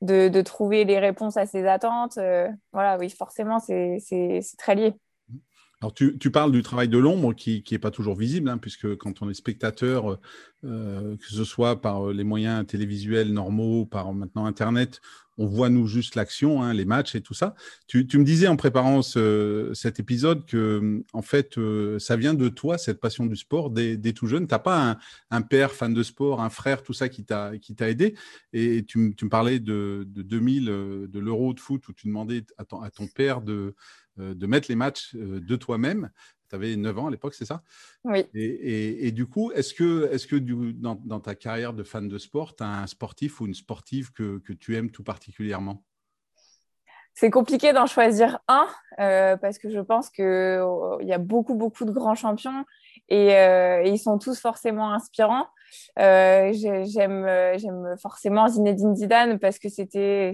de, 0.02 0.28
de, 0.28 0.43
trouver 0.43 0.85
les 0.85 0.99
réponses 0.99 1.37
à 1.37 1.47
ses 1.47 1.66
attentes. 1.66 2.19
voilà, 2.73 2.99
oui, 2.99 3.11
forcément, 3.11 3.59
c'est 3.59 4.40
très 4.59 4.75
lié. 4.75 4.95
Alors, 5.85 5.93
tu, 5.93 6.31
parles 6.31 6.50
du 6.50 6.62
travail 6.62 6.88
de 6.88 6.97
l'ombre 6.97 7.35
qui 7.35 7.62
n'est 7.71 7.79
pas 7.79 7.91
toujours 7.91 8.17
visible, 8.17 8.49
hein, 8.49 8.57
puisque 8.57 8.97
quand 8.97 9.21
on 9.21 9.29
est 9.29 9.35
spectateur, 9.35 10.19
euh, 10.64 11.14
que 11.19 11.26
ce 11.26 11.45
soit 11.45 11.83
par 11.83 12.07
les 12.09 12.25
moyens 12.25 12.67
télévisuels 12.67 13.31
normaux, 13.35 13.85
par 13.85 14.14
maintenant 14.14 14.47
Internet, 14.47 15.03
on 15.37 15.47
voit 15.47 15.69
nous 15.69 15.87
juste 15.87 16.14
l'action, 16.14 16.62
hein, 16.62 16.73
les 16.73 16.85
matchs 16.85 17.14
et 17.14 17.21
tout 17.21 17.35
ça. 17.35 17.55
Tu, 17.87 18.07
me 18.14 18.25
disais 18.25 18.47
en 18.47 18.57
préparant 18.57 19.03
cet 19.03 20.00
épisode 20.00 20.47
que, 20.47 21.03
en 21.12 21.23
fait, 21.23 21.59
euh, 21.59 21.99
ça 21.99 22.17
vient 22.17 22.35
de 22.35 22.49
toi, 22.49 22.79
cette 22.79 23.00
passion 23.00 23.26
du 23.26 23.37
sport, 23.37 23.71
dès, 23.71 23.99
tout 24.12 24.26
jeune. 24.26 24.47
Tu 24.47 24.55
n'as 24.55 24.59
pas 24.59 24.99
un, 25.31 25.43
père 25.43 25.73
fan 25.73 25.93
de 25.93 26.03
sport, 26.03 26.41
un 26.41 26.50
frère, 26.50 26.83
tout 26.83 26.93
ça 26.93 27.09
qui 27.09 27.25
t'a 27.25 27.53
aidé. 27.81 28.14
Et 28.53 28.85
tu, 28.85 28.99
me 28.99 29.29
parlais 29.29 29.59
de, 29.59 30.07
2000, 30.07 30.69
euh, 30.69 31.07
de 31.09 31.19
l'Euro 31.19 31.53
de 31.53 31.61
foot, 31.61 31.87
où 31.88 31.93
tu 31.93 32.07
demandais 32.07 32.45
à 32.59 32.64
ton 32.64 33.07
père 33.09 33.43
de 33.43 33.53
euh, 33.53 33.75
de 34.16 34.47
mettre 34.47 34.66
les 34.68 34.76
matchs 34.76 35.14
euh, 35.14 35.40
de 35.40 35.56
toi-même. 35.56 36.11
Tu 36.49 36.54
avais 36.54 36.76
9 36.76 36.99
ans 36.99 37.06
à 37.09 37.11
l'époque, 37.11 37.35
c'est 37.35 37.44
ça? 37.44 37.62
Oui. 38.04 38.26
Et, 38.35 39.11
du 39.12 39.26
coup, 39.26 39.50
est-ce 39.52 39.75
que, 39.75 40.11
est 40.12 40.16
-ce 40.16 40.26
que 40.26 40.37
dans, 40.37 41.21
ta 41.21 41.35
carrière 41.35 41.73
de 41.73 41.83
fan 41.83 42.09
de 42.09 42.18
sport, 42.18 42.54
tu 42.54 42.62
as 42.62 42.83
un 42.83 42.87
sportif 42.87 43.40
ou 43.40 43.47
une 43.47 43.54
sportive 43.54 44.12
que, 44.12 44.40
tu 44.52 44.76
aimes 44.76 44.90
tout 44.90 45.02
particulièrement? 45.02 45.83
C'est 47.14 47.30
compliqué 47.30 47.73
d'en 47.73 47.87
choisir 47.87 48.40
un 48.49 48.66
euh, 48.99 49.37
parce 49.37 49.59
que 49.59 49.71
je 49.71 49.78
pense 49.78 50.11
qu'il 50.11 50.25
y 50.25 51.12
a 51.12 51.18
beaucoup, 51.18 51.54
beaucoup 51.54 51.85
de 51.85 51.92
grands 51.92 52.16
champions 52.16 52.64
et, 53.09 53.30
ils 53.87 53.99
sont 53.99 54.18
tous 54.18 54.38
forcément 54.38 54.92
inspirants. 54.92 55.47
J'aime 55.97 57.97
forcément 58.00 58.49
Zinedine 58.49 58.97
Zidane 58.97 59.38
parce 59.38 59.59
que 59.59 59.69
c'était 59.69 60.33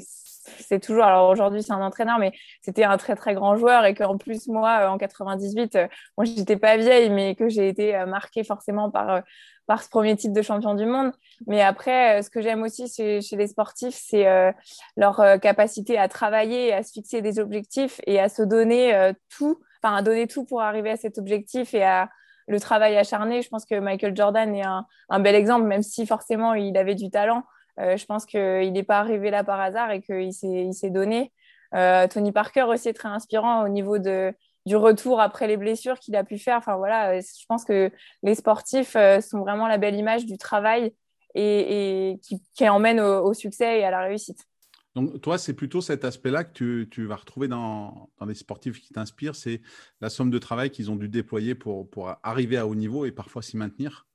c'est 0.59 0.81
toujours, 0.81 1.05
alors 1.05 1.29
aujourd'hui 1.29 1.63
c'est 1.63 1.73
un 1.73 1.83
entraîneur, 1.83 2.19
mais 2.19 2.33
c'était 2.63 2.85
un 2.85 2.97
très 2.97 3.15
très 3.15 3.35
grand 3.35 3.57
joueur 3.57 3.85
et 3.85 3.95
qu'en 3.95 4.17
plus 4.17 4.49
moi 4.49 4.89
en 4.89 4.99
98, 4.99 5.79
moi 6.17 6.25
j'étais 6.25 6.57
pas 6.57 6.77
vieille, 6.77 7.11
mais 7.11 7.35
que 7.35 7.49
j'ai 7.49 7.69
été 7.69 8.05
marquée 8.07 8.45
forcément 8.45 8.91
par, 8.91 9.23
par 9.67 9.83
ce 9.83 9.89
premier 9.89 10.17
titre 10.17 10.35
de 10.35 10.43
champion 10.43 10.75
du 10.75 10.87
monde. 10.87 11.13
Mais 11.47 11.63
après, 11.63 12.23
ce 12.23 12.31
que 12.31 12.41
j'aime 12.41 12.63
aussi 12.63 12.89
chez, 12.89 13.37
les 13.37 13.47
sportifs, 13.47 13.95
c'est 13.95 14.53
leur 14.97 15.41
capacité 15.41 15.99
à 15.99 16.09
travailler, 16.09 16.73
à 16.73 16.83
se 16.83 16.93
fixer 16.93 17.23
des 17.23 17.39
objectifs 17.39 18.01
et 18.07 18.19
à 18.19 18.29
se 18.29 18.43
donner 18.43 19.13
tout, 19.29 19.61
enfin 19.83 19.97
à 19.97 20.03
donner 20.03 20.27
tout 20.27 20.45
pour 20.45 20.63
arriver 20.63 20.91
à 20.91 20.97
cet 20.97 21.19
objectif 21.19 21.75
et 21.75 21.83
à 21.83 22.09
le 22.51 22.61
travail 22.61 22.97
acharné. 22.97 23.43
Je 23.43 23.49
pense 23.49 23.65
que 23.65 23.79
Michael 23.79 24.17
Jordan 24.17 24.55
est 24.55 24.65
un, 24.65 25.21
bel 25.21 25.35
exemple, 25.35 25.67
même 25.67 25.83
si 25.83 26.05
forcément 26.05 26.55
il 26.55 26.77
avait 26.77 26.97
du 26.97 27.09
talent. 27.11 27.45
Euh, 27.79 27.97
je 27.97 28.05
pense 28.05 28.27
qu'il 28.27 28.73
n'est 28.73 28.83
pas 28.83 28.99
arrivé 28.99 29.31
là 29.31 29.45
par 29.45 29.61
hasard 29.61 29.93
et 29.93 30.03
qu'il 30.03 30.35
s'est 30.35 30.91
donné. 30.91 31.33
Euh, 31.75 32.09
Tony 32.09 32.33
Parker 32.33 32.65
aussi 32.65 32.89
est 32.89 32.93
très 32.93 33.09
inspirant 33.09 33.65
au 33.65 33.69
niveau 33.69 33.99
du 33.99 34.77
retour 34.77 35.21
après 35.21 35.47
les 35.47 35.57
blessures 35.57 36.01
qu'il 36.01 36.17
a 36.17 36.25
pu 36.25 36.39
faire. 36.39 36.59
Enfin 36.59 36.77
voilà, 36.77 37.13
euh, 37.13 37.21
je 37.21 37.47
pense 37.47 37.65
que 37.65 37.93
les 38.25 38.35
sportifs 38.35 38.97
sont 39.21 39.39
vraiment 39.39 39.69
la 39.69 39.79
belle 39.79 39.95
image 39.95 40.27
du 40.27 40.37
travail 40.37 40.93
et, 41.37 42.19
qui, 42.55 42.69
emmène 42.69 42.99
au, 42.99 43.33
succès 43.33 43.79
et 43.79 43.85
à 43.85 43.93
la 43.93 44.01
réussite. 44.01 44.50
Donc, 44.95 45.21
toi, 45.21 45.39
c'est 45.39 45.55
plutôt 45.55 45.81
cet 45.81 46.05
aspect-là 46.05 46.45
que 46.45 46.83
tu, 46.85 47.07
vas 47.07 47.17
retrouver 47.17 47.47
dans, 47.47 48.11
les 48.27 48.35
sportifs 48.35 48.81
qui 48.81 48.93
t'inspirent, 48.93 49.37
c'est 49.37 49.61
la 50.01 50.11
somme 50.11 50.31
de 50.31 50.39
travail 50.39 50.71
qu'ils 50.71 50.91
ont 50.91 50.97
dû 50.97 51.09
déployer 51.09 51.55
pour, 51.55 51.89
arriver 52.23 52.57
à 52.57 52.67
haut 52.67 52.75
niveau 52.75 53.05
et 53.05 53.13
parfois 53.13 53.43
s'y 53.43 53.57
maintenir. 53.57 54.07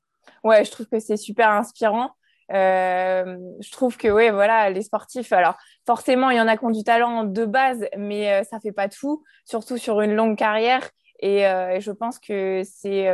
Ouais, 0.43 0.65
je 0.65 0.71
trouve 0.71 0.87
que 0.87 0.99
c'est 0.99 1.17
super 1.17 1.49
inspirant. 1.49 2.11
Euh, 2.51 3.37
je 3.59 3.71
trouve 3.71 3.97
que 3.97 4.07
ouais, 4.07 4.29
voilà, 4.31 4.69
les 4.69 4.83
sportifs, 4.83 5.31
alors 5.33 5.55
forcément, 5.85 6.29
il 6.29 6.37
y 6.37 6.41
en 6.41 6.47
a 6.47 6.57
qui 6.57 6.65
ont 6.65 6.69
du 6.71 6.83
talent 6.83 7.23
de 7.23 7.45
base, 7.45 7.87
mais 7.97 8.31
euh, 8.31 8.43
ça 8.43 8.59
fait 8.59 8.71
pas 8.71 8.87
tout, 8.87 9.23
surtout 9.45 9.77
sur 9.77 10.01
une 10.01 10.13
longue 10.13 10.37
carrière. 10.37 10.87
Et, 11.21 11.47
euh, 11.47 11.79
je 11.79 11.91
pense 11.91 12.19
que 12.19 12.61
c'est 12.65 13.07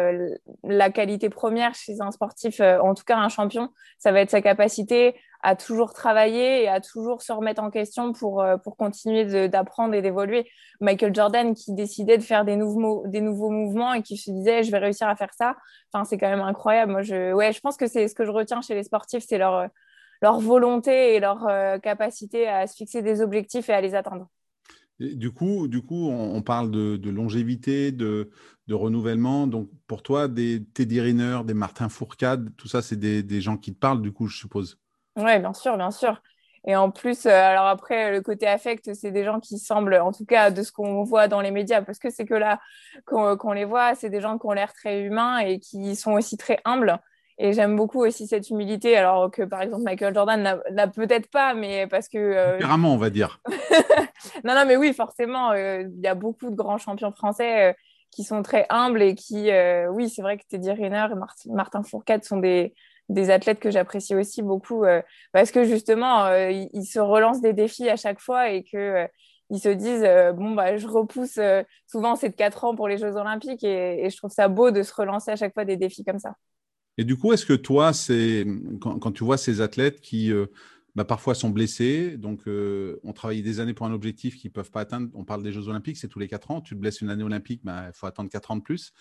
la 0.64 0.90
qualité 0.90 1.30
première 1.30 1.76
chez 1.76 2.02
un 2.02 2.12
sportif, 2.12 2.60
en 2.60 2.94
tout 2.96 3.04
cas 3.04 3.18
un 3.18 3.30
champion, 3.30 3.70
ça 4.00 4.12
va 4.12 4.22
être 4.22 4.32
sa 4.32 4.42
capacité 4.42 5.16
à 5.44 5.56
toujours 5.56 5.94
travailler 5.94 6.64
et 6.64 6.68
à 6.68 6.82
toujours 6.82 7.22
se 7.22 7.32
remettre 7.32 7.62
en 7.64 7.72
question 7.72 8.14
pour, 8.14 8.42
euh, 8.42 8.58
pour 8.58 8.78
continuer 8.78 9.48
d'apprendre 9.48 9.94
et 9.94 10.02
d'évoluer. 10.02 10.50
Michael 10.80 11.16
Jordan 11.16 11.54
qui 11.54 11.74
décidait 11.74 12.18
de 12.18 12.24
faire 12.24 12.46
des 12.46 12.56
nouveaux, 12.56 13.04
des 13.08 13.22
nouveaux 13.22 13.50
mouvements 13.50 13.94
et 13.94 14.02
qui 14.04 14.18
se 14.18 14.32
disait 14.32 14.64
je 14.64 14.72
vais 14.72 14.78
réussir 14.78 15.08
à 15.08 15.16
faire 15.16 15.34
ça, 15.34 15.56
enfin, 15.92 16.06
c'est 16.06 16.18
quand 16.18 16.30
même 16.30 16.42
incroyable. 16.42 16.92
Moi, 16.92 17.02
je, 17.02 17.34
ouais, 17.34 17.54
je 17.54 17.60
pense 17.60 17.78
que 17.78 17.88
c'est 17.88 18.08
ce 18.08 18.16
que 18.16 18.26
je 18.26 18.32
retiens 18.32 18.62
chez 18.62 18.76
les 18.76 18.84
sportifs, 18.84 19.24
c'est 19.28 19.38
leur, 19.38 19.70
leur 20.22 20.40
volonté 20.40 21.16
et 21.16 21.20
leur 21.20 21.48
euh, 21.48 21.80
capacité 21.80 22.48
à 22.48 22.68
se 22.68 22.76
fixer 22.76 23.02
des 23.02 23.22
objectifs 23.22 23.70
et 23.70 23.74
à 23.74 23.82
les 23.82 23.96
atteindre. 23.96 24.30
du 25.00 25.32
coup, 25.32 25.68
du 25.68 25.82
coup, 25.82 26.10
on, 26.10 26.42
parle 26.42 26.70
de, 26.70 26.98
de 26.98 27.10
longévité, 27.10 27.92
de, 27.92 28.30
de, 28.68 28.74
renouvellement. 28.76 29.48
Donc, 29.48 29.70
pour 29.88 30.04
toi, 30.04 30.28
des 30.28 30.64
Teddy 30.74 31.02
Riner, 31.02 31.40
des 31.46 31.56
Martin 31.56 31.90
Fourcade, 31.90 32.50
tout 32.56 32.68
ça, 32.68 32.82
c'est 32.82 32.98
des, 32.98 33.24
des 33.24 33.42
gens 33.42 33.58
qui 33.58 33.74
te 33.74 33.80
parlent, 33.80 34.02
du 34.02 34.12
coup, 34.12 34.28
je 34.28 34.38
suppose. 34.38 34.81
Oui, 35.18 35.40
bien 35.40 35.54
sûr, 35.54 35.78
bien 35.78 35.92
sûr. 35.92 36.22
Et 36.66 36.76
en 36.76 36.92
plus, 36.92 37.26
euh, 37.26 37.30
alors 37.32 37.66
après, 37.66 38.12
le 38.12 38.22
côté 38.22 38.46
affect, 38.46 38.94
c'est 38.94 39.12
des 39.12 39.24
gens 39.24 39.40
qui 39.40 39.58
semblent, 39.58 39.96
en 39.96 40.12
tout 40.12 40.26
cas 40.26 40.52
de 40.52 40.62
ce 40.62 40.72
qu'on 40.72 41.04
voit 41.04 41.28
dans 41.28 41.42
les 41.42 41.52
médias, 41.52 41.82
parce 41.82 41.98
que 41.98 42.12
c'est 42.12 42.26
que 42.26 42.36
là 42.36 42.60
qu'on 43.06 43.52
les 43.52 43.66
voit, 43.66 43.96
c'est 43.96 44.10
des 44.10 44.22
gens 44.22 44.38
qui 44.38 44.46
ont 44.46 44.52
l'air 44.52 44.72
très 44.74 45.02
humains 45.02 45.40
et 45.40 45.60
qui 45.60 45.96
sont 45.96 46.14
aussi 46.14 46.38
très 46.38 46.60
humbles. 46.66 47.00
Et 47.40 47.54
j'aime 47.54 47.76
beaucoup 47.76 48.06
aussi 48.06 48.28
cette 48.28 48.52
humilité, 48.52 48.96
alors 48.96 49.32
que 49.32 49.42
par 49.42 49.64
exemple 49.64 49.82
Michael 49.84 50.14
Jordan 50.14 50.62
n'a 50.72 50.88
peut-être 50.88 51.32
pas, 51.32 51.56
mais 51.56 51.88
parce 51.88 52.08
que... 52.08 52.20
Euh... 52.20 52.60
on 52.94 52.98
va 52.98 53.10
dire. 53.10 53.40
non, 54.44 54.54
non, 54.54 54.66
mais 54.68 54.78
oui, 54.78 54.94
forcément, 54.94 55.52
euh, 55.52 55.82
il 55.82 56.02
y 56.02 56.08
a 56.08 56.14
beaucoup 56.14 56.52
de 56.52 56.56
grands 56.56 56.78
champions 56.78 57.12
français 57.12 57.72
euh, 57.72 57.74
qui 58.12 58.24
sont 58.24 58.44
très 58.44 58.68
humbles 58.70 59.02
et 59.02 59.16
qui, 59.16 59.50
oui, 59.90 60.10
c'est 60.10 60.22
vrai 60.22 60.38
que 60.38 60.44
Teddy 60.48 60.70
Riner 60.70 61.08
et 61.12 61.16
Martin, 61.16 61.50
Martin 61.54 61.82
Fourcade 61.82 62.24
sont 62.24 62.38
des, 62.38 62.76
des 63.12 63.30
athlètes 63.30 63.60
que 63.60 63.72
j'apprécie 63.72 64.16
aussi 64.16 64.42
beaucoup 64.42 64.86
euh, 64.86 65.02
parce 65.34 65.52
que 65.52 65.64
justement, 65.64 66.26
euh, 66.26 66.50
ils, 66.52 66.86
se 66.86 67.00
relancent 67.00 67.42
des 67.42 67.54
défis 67.54 67.90
à 67.90 67.96
chaque 67.96 68.20
fois 68.20 68.50
et 68.50 68.64
que 68.64 68.78
euh, 68.78 69.08
ils 69.50 69.60
se 69.60 69.70
disent 69.70 70.08
bon 70.38 70.52
bah 70.52 70.78
je 70.78 70.88
repousse 70.88 71.38
souvent 71.86 72.14
de 72.14 72.28
4 72.28 72.64
ans 72.64 72.74
pour 72.74 72.88
les 72.88 72.98
Jeux 72.98 73.18
Olympiques 73.18 73.66
et, 73.66 74.10
je 74.10 74.16
trouve 74.16 74.32
ça 74.32 74.48
beau 74.48 74.72
de 74.72 74.82
se 74.82 74.94
relancer 74.94 75.30
à 75.30 75.36
chaque 75.36 75.54
fois 75.54 75.66
des 75.66 75.76
défis 75.76 76.06
comme 76.06 76.20
ça. 76.20 76.36
Et 76.98 77.04
du 77.04 77.18
coup, 77.18 77.34
est-ce 77.34 77.46
que 77.46 77.54
toi, 77.54 77.92
c'est 77.92 78.46
quand, 78.80 79.12
tu 79.12 79.26
vois 79.26 79.36
ces 79.36 79.60
athlètes 79.60 80.00
qui 80.00 80.32
bah, 80.96 81.06
parfois 81.06 81.36
sont 81.36 81.50
blessés. 81.50 82.18
Donc, 82.18 82.48
euh, 82.48 83.00
on 83.04 83.14
travaille 83.14 83.42
des 83.42 83.60
années 83.60 83.74
pour 83.74 83.86
un 83.86 83.94
objectif 83.94 84.36
qu'ils 84.38 84.50
ne 84.50 84.54
peuvent 84.54 84.72
pas 84.72 84.82
atteindre. 84.82 85.10
On 85.14 85.24
parle 85.24 85.44
des 85.44 85.52
Jeux 85.52 85.68
Olympiques, 85.68 85.98
c'est 85.98 86.08
tous 86.08 86.20
les 86.20 86.28
quatre 86.28 86.52
ans. 86.52 86.62
Tu 86.62 86.76
te 86.76 86.80
blesses 86.80 87.02
une 87.02 87.10
année 87.10 87.24
olympique, 87.24 87.62
bah, 87.64 87.86
il 87.88 87.94
faut 87.94 88.08
attendre 88.08 88.30
quatre 88.30 88.52
ans 88.52 88.58
de 88.58 88.62
plus. 88.62 88.92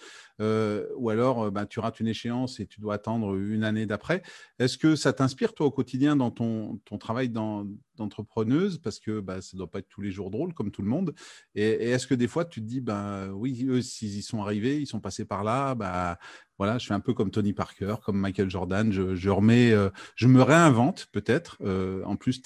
Euh, 0.40 0.87
ou 0.97 1.11
alors, 1.11 1.44
euh, 1.44 1.50
bah, 1.50 1.66
tu 1.66 1.80
rates 1.80 2.00
une 2.00 2.09
échéance 2.09 2.61
et 2.61 2.66
tu 2.66 2.80
dois 2.80 2.94
attendre 2.94 3.37
une 3.37 3.64
année 3.64 3.87
d'après. 3.87 4.23
Est-ce 4.59 4.78
que 4.78 4.97
ça 4.97 5.12
t'inspire, 5.12 5.54
toi, 5.54 5.66
au 5.66 5.70
quotidien, 5.70 6.16
dans 6.16 6.30
ton, 6.30 6.80
ton 6.85 6.99
travail 6.99 7.28
d'entrepreneuse? 7.28 8.78
Parce 8.78 9.00
que 9.00 9.20
bah, 9.20 9.40
ça 9.40 9.50
ne 9.54 9.59
doit 9.59 9.70
pas 9.70 9.80
être 9.80 9.88
tous 9.88 10.00
les 10.00 10.11
jours 10.12 10.30
drôle, 10.30 10.54
comme 10.54 10.70
tout 10.70 10.82
le 10.82 10.88
monde. 10.88 11.14
Et, 11.54 11.90
est-ce 11.90 12.06
que 12.06 12.14
des 12.14 12.28
fois, 12.28 12.44
tu 12.44 12.61
te 12.61 12.66
dis, 12.66 12.80
ben, 12.80 13.30
oui, 13.30 13.66
eux, 13.68 13.82
s'ils 13.82 14.16
y 14.16 14.23
sont 14.23 14.42
arrivés, 14.42 14.80
ils 14.80 14.87
sont 14.87 15.00
passés 15.00 15.25
par 15.25 15.42
là, 15.42 15.75
bah, 15.75 16.18
voilà, 16.61 16.76
je 16.76 16.87
fais 16.87 16.93
un 16.93 17.00
peu 17.00 17.14
comme 17.14 17.31
Tony 17.31 17.55
Parker, 17.55 17.95
comme 18.05 18.19
Michael 18.19 18.50
Jordan. 18.50 18.93
Je, 18.93 19.00
euh, 19.00 19.90
me 20.29 20.43
réinvente 20.43 21.09
peut-être. 21.11 21.57
Euh, 21.62 22.02
en 22.05 22.17
plus, 22.17 22.43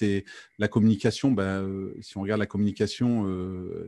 la 0.60 0.68
communication, 0.68 1.32
ben, 1.32 1.64
euh, 1.64 1.96
si 2.00 2.16
on 2.16 2.20
regarde 2.20 2.38
la 2.38 2.46
communication 2.46 3.26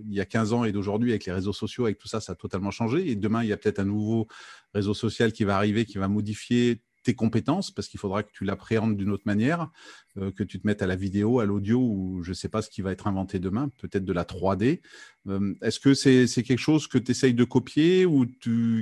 il 0.04 0.12
y 0.12 0.21
a 0.21 0.25
15 0.25 0.52
ans 0.52 0.64
et 0.64 0.73
d'aujourd'hui 0.73 1.11
avec 1.11 1.26
les 1.26 1.33
réseaux 1.33 1.52
sociaux, 1.52 1.85
avec 1.85 1.99
tout 1.99 2.09
ça, 2.09 2.18
ça 2.18 2.33
a 2.33 2.35
totalement 2.35 2.73
changé. 2.73 3.09
Et 3.09 3.14
demain, 3.14 3.45
il 3.45 3.50
y 3.50 3.52
a 3.52 3.56
peut-être 3.56 3.78
un 3.78 3.85
nouveau 3.85 4.26
réseau 4.75 4.95
social 4.95 5.30
qui 5.30 5.45
va 5.45 5.54
arriver, 5.54 5.85
qui 5.85 5.97
va 5.97 6.09
modifier 6.09 6.80
tes 7.06 7.14
compétences, 7.14 7.70
parce 7.70 7.86
qu'il 7.86 8.00
faudra 8.00 8.25
que 8.25 8.32
tu 8.32 8.44
l'appréhendes 8.44 8.96
d'une 8.96 9.10
autre 9.10 9.22
manière, 9.26 9.70
euh, 10.18 10.32
que 10.32 10.42
tu 10.42 10.60
te 10.60 10.66
mettes 10.66 10.82
à 10.82 10.88
la 10.88 10.96
vidéo, 10.96 11.38
à 11.38 11.46
l'audio, 11.46 11.78
ou 11.78 12.20
je 12.25 12.30
ne 12.30 12.34
sais 12.34 12.48
pas 12.48 12.62
ce 12.62 12.68
qui 12.68 12.82
va 12.82 12.90
être 12.90 13.06
inventé 13.06 13.38
demain, 13.38 13.70
peut-être 13.78 14.04
de 14.04 14.12
la 14.12 14.25
3D. 14.25 14.80
Euh, 15.28 15.54
est-ce 15.62 15.78
que 15.78 15.94
c'est 15.94 16.42
quelque 16.42 16.58
chose 16.58 16.88
que 16.88 16.98
tu 16.98 17.12
essayes 17.12 17.32
de 17.32 17.44
copier 17.44 18.06
ou 18.06 18.26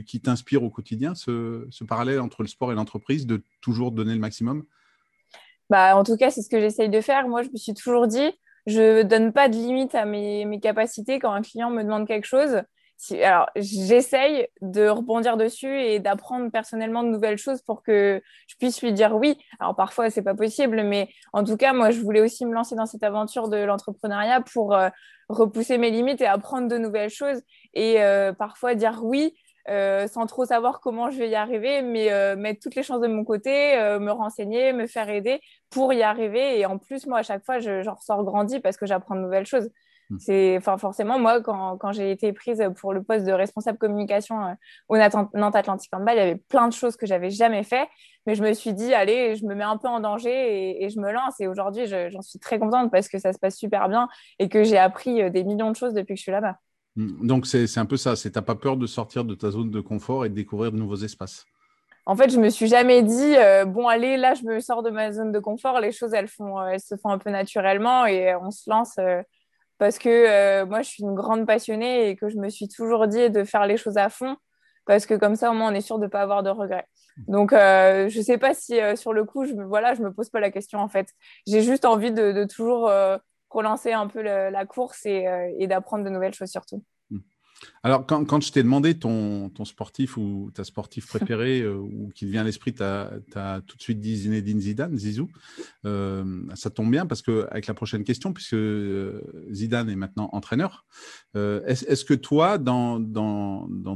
qui 0.06 0.20
t'inspire 0.22 0.62
au 0.62 0.70
quotidien, 0.70 1.14
ce, 1.14 1.68
parallèle 1.84 2.20
entre 2.20 2.42
le 2.42 2.48
sport 2.48 2.72
et 2.72 2.74
l'entreprise, 2.74 3.26
de 3.26 3.42
toujours 3.60 3.92
donner 3.92 4.14
le 4.14 4.20
maximum? 4.20 4.64
Bah, 5.68 5.94
En 5.94 6.02
tout 6.02 6.16
cas, 6.16 6.30
c'est 6.30 6.40
ce 6.40 6.48
que 6.48 6.60
j'essaye 6.60 6.88
de 6.88 7.02
faire. 7.02 7.28
Moi, 7.28 7.42
je 7.42 7.50
me 7.50 7.56
suis 7.58 7.74
toujours 7.74 8.06
dit, 8.06 8.32
je 8.66 8.98
ne 8.98 9.02
donne 9.02 9.34
pas 9.34 9.50
de 9.50 9.54
limite 9.54 9.94
à 9.94 10.06
mes, 10.06 10.46
mes 10.46 10.60
capacités 10.60 11.18
quand 11.18 11.32
un 11.32 11.42
client 11.42 11.70
me 11.70 11.82
demande 11.82 12.06
quelque 12.06 12.26
chose 12.26 12.62
alors, 13.12 13.50
j'essaye 13.56 14.48
de 14.60 14.88
rebondir 14.88 15.36
dessus 15.36 15.80
et 15.80 15.98
d'apprendre 15.98 16.50
personnellement 16.50 17.02
de 17.02 17.08
nouvelles 17.08 17.38
choses 17.38 17.60
pour 17.62 17.82
que 17.82 18.22
je 18.46 18.56
puisse 18.56 18.82
lui 18.82 18.92
dire 18.92 19.14
oui. 19.14 19.38
Alors, 19.60 19.76
parfois, 19.76 20.10
c'est 20.10 20.22
pas 20.22 20.34
possible, 20.34 20.82
mais 20.82 21.08
en 21.32 21.44
tout 21.44 21.56
cas, 21.56 21.72
moi, 21.72 21.90
je 21.90 22.00
voulais 22.00 22.20
aussi 22.20 22.46
me 22.46 22.54
lancer 22.54 22.74
dans 22.76 22.86
cette 22.86 23.02
aventure 23.02 23.48
de 23.48 23.56
l'entrepreneuriat 23.58 24.40
pour 24.40 24.74
euh, 24.74 24.88
repousser 25.28 25.78
mes 25.78 25.90
limites 25.90 26.20
et 26.20 26.26
apprendre 26.26 26.68
de 26.68 26.78
nouvelles 26.78 27.10
choses 27.10 27.42
et 27.74 28.02
euh, 28.02 28.32
parfois 28.32 28.74
dire 28.74 29.00
oui. 29.02 29.34
Euh, 29.70 30.06
sans 30.08 30.26
trop 30.26 30.44
savoir 30.44 30.80
comment 30.80 31.10
je 31.10 31.16
vais 31.16 31.30
y 31.30 31.34
arriver, 31.34 31.80
mais 31.80 32.36
mettre 32.36 32.60
toutes 32.60 32.74
les 32.74 32.82
chances 32.82 33.00
de 33.00 33.06
mon 33.06 33.24
côté, 33.24 33.74
me 33.98 34.10
renseigner, 34.10 34.74
me 34.74 34.86
faire 34.86 35.08
aider 35.08 35.40
pour 35.70 35.94
y 35.94 36.02
arriver. 36.02 36.58
Et 36.60 36.66
en 36.66 36.76
plus, 36.76 37.06
moi, 37.06 37.20
à 37.20 37.22
chaque 37.22 37.42
fois, 37.46 37.60
je, 37.60 37.82
j'en 37.82 37.94
ressors 37.94 38.24
grandi 38.24 38.60
parce 38.60 38.76
que 38.76 38.84
j'apprends 38.84 39.16
de 39.16 39.22
nouvelles 39.22 39.46
choses. 39.46 39.70
Mm. 40.10 40.16
C'est, 40.18 40.56
enfin, 40.58 40.76
forcément, 40.78 41.18
moi, 41.18 41.40
quand, 41.40 41.76
quand 41.78 41.92
j'ai 41.92 42.10
été 42.10 42.32
prise 42.32 42.62
pour 42.76 42.92
le 42.92 43.02
poste 43.02 43.24
de 43.24 43.32
responsable 43.32 43.78
communication 43.78 44.44
euh, 44.44 44.52
au 44.88 44.96
Nantes 44.96 45.56
Atlantic 45.56 45.92
Handball, 45.94 46.14
il 46.14 46.18
y 46.18 46.20
avait 46.20 46.36
plein 46.36 46.68
de 46.68 46.72
choses 46.72 46.96
que 46.96 47.06
j'avais 47.06 47.30
jamais 47.30 47.62
fait, 47.62 47.88
mais 48.26 48.34
je 48.34 48.42
me 48.42 48.52
suis 48.52 48.74
dit, 48.74 48.92
allez, 48.94 49.36
je 49.36 49.44
me 49.44 49.54
mets 49.54 49.64
un 49.64 49.76
peu 49.76 49.88
en 49.88 50.00
danger 50.00 50.84
et, 50.84 50.90
je 50.90 50.98
me 51.00 51.10
lance. 51.10 51.40
Et 51.40 51.46
aujourd'hui, 51.46 51.86
j'en 51.86 52.22
suis 52.22 52.38
très 52.38 52.58
contente 52.58 52.90
parce 52.90 53.08
que 53.08 53.18
ça 53.18 53.32
se 53.32 53.38
passe 53.38 53.56
super 53.56 53.88
bien 53.88 54.08
et 54.38 54.48
que 54.48 54.62
j'ai 54.62 54.78
appris 54.78 55.22
euh, 55.22 55.30
des 55.30 55.44
millions 55.44 55.70
de 55.70 55.76
choses 55.76 55.94
depuis 55.94 56.14
que 56.14 56.18
je 56.18 56.22
suis 56.22 56.32
là-bas. 56.32 56.58
Mm. 56.96 57.26
Donc, 57.26 57.46
c'est 57.46 57.78
un 57.78 57.86
peu 57.86 57.96
ça. 57.96 58.16
C'est 58.16 58.32
t'as 58.32 58.42
pas 58.42 58.54
peur 58.54 58.76
de 58.76 58.86
sortir 58.86 59.24
de 59.24 59.34
ta 59.34 59.50
zone 59.50 59.70
de 59.70 59.80
confort 59.80 60.24
et 60.24 60.28
de 60.28 60.34
découvrir 60.34 60.72
de 60.72 60.76
nouveaux 60.76 60.96
espaces? 60.96 61.46
En 62.06 62.16
fait, 62.16 62.28
je 62.28 62.38
me 62.38 62.50
suis 62.50 62.66
jamais 62.66 63.02
dit 63.02 63.34
euh, 63.36 63.64
bon 63.64 63.88
allez 63.88 64.18
là 64.18 64.34
je 64.34 64.44
me 64.44 64.60
sors 64.60 64.82
de 64.82 64.90
ma 64.90 65.10
zone 65.10 65.32
de 65.32 65.38
confort. 65.38 65.80
Les 65.80 65.90
choses 65.90 66.12
elles 66.12 66.28
font 66.28 66.62
elles 66.62 66.80
se 66.80 66.96
font 66.96 67.08
un 67.08 67.16
peu 67.16 67.30
naturellement 67.30 68.04
et 68.04 68.34
on 68.34 68.50
se 68.50 68.68
lance 68.68 68.98
parce 69.78 69.98
que 69.98 70.08
euh, 70.08 70.66
moi, 70.66 70.82
je 70.82 70.88
suis 70.88 71.02
une 71.02 71.14
grande 71.14 71.46
passionnée 71.46 72.08
et 72.08 72.16
que 72.16 72.28
je 72.28 72.36
me 72.36 72.48
suis 72.48 72.68
toujours 72.68 73.06
dit 73.06 73.30
de 73.30 73.44
faire 73.44 73.66
les 73.66 73.76
choses 73.76 73.96
à 73.96 74.08
fond 74.08 74.36
parce 74.86 75.06
que 75.06 75.14
comme 75.14 75.34
ça, 75.34 75.50
au 75.50 75.54
moins, 75.54 75.72
on 75.72 75.74
est 75.74 75.80
sûr 75.80 75.98
de 75.98 76.04
ne 76.04 76.08
pas 76.08 76.20
avoir 76.20 76.42
de 76.42 76.50
regrets. 76.50 76.86
Donc, 77.26 77.52
euh, 77.52 78.08
je 78.08 78.18
ne 78.18 78.22
sais 78.22 78.38
pas 78.38 78.54
si 78.54 78.80
euh, 78.80 78.96
sur 78.96 79.12
le 79.12 79.24
coup, 79.24 79.46
je 79.46 79.54
me, 79.54 79.64
voilà, 79.64 79.94
je 79.94 80.02
me 80.02 80.12
pose 80.12 80.28
pas 80.30 80.40
la 80.40 80.50
question 80.50 80.78
en 80.78 80.88
fait. 80.88 81.08
J'ai 81.46 81.62
juste 81.62 81.84
envie 81.84 82.12
de, 82.12 82.44
toujours 82.44 82.90
relancer 83.50 83.92
un 83.92 84.08
peu 84.08 84.20
la 84.22 84.66
course 84.66 85.06
et, 85.06 85.66
d'apprendre 85.66 86.04
de 86.04 86.10
nouvelles 86.10 86.34
choses 86.34 86.50
surtout. 86.50 86.84
Alors, 87.82 88.06
quand, 88.06 88.42
je 88.42 88.50
t'ai 88.50 88.62
demandé 88.62 88.98
ton, 88.98 89.50
sportif 89.64 90.16
ou 90.16 90.50
ta 90.54 90.64
sportif 90.64 91.06
préféré 91.08 91.60
euh, 91.60 91.76
ou 91.76 92.10
qui 92.14 92.26
vient 92.26 92.40
à 92.40 92.44
l'esprit, 92.44 92.74
tu 92.74 92.82
as, 92.82 93.10
tout 93.66 93.76
de 93.76 93.82
suite 93.82 94.00
dit 94.00 94.16
Zinedine 94.16 94.60
Zidane, 94.60 94.96
Zizou. 94.96 95.28
Euh, 95.84 96.42
ça 96.54 96.70
tombe 96.70 96.90
bien 96.90 97.06
parce 97.06 97.22
que 97.22 97.46
avec 97.50 97.66
la 97.66 97.74
prochaine 97.74 98.04
question, 98.04 98.32
puisque 98.32 98.54
euh, 98.54 99.20
Zidane 99.52 99.90
est 99.90 99.96
maintenant 99.96 100.30
entraîneur, 100.32 100.86
est-ce 101.34 102.04
que 102.04 102.14
toi, 102.14 102.58
dans, 102.58 103.02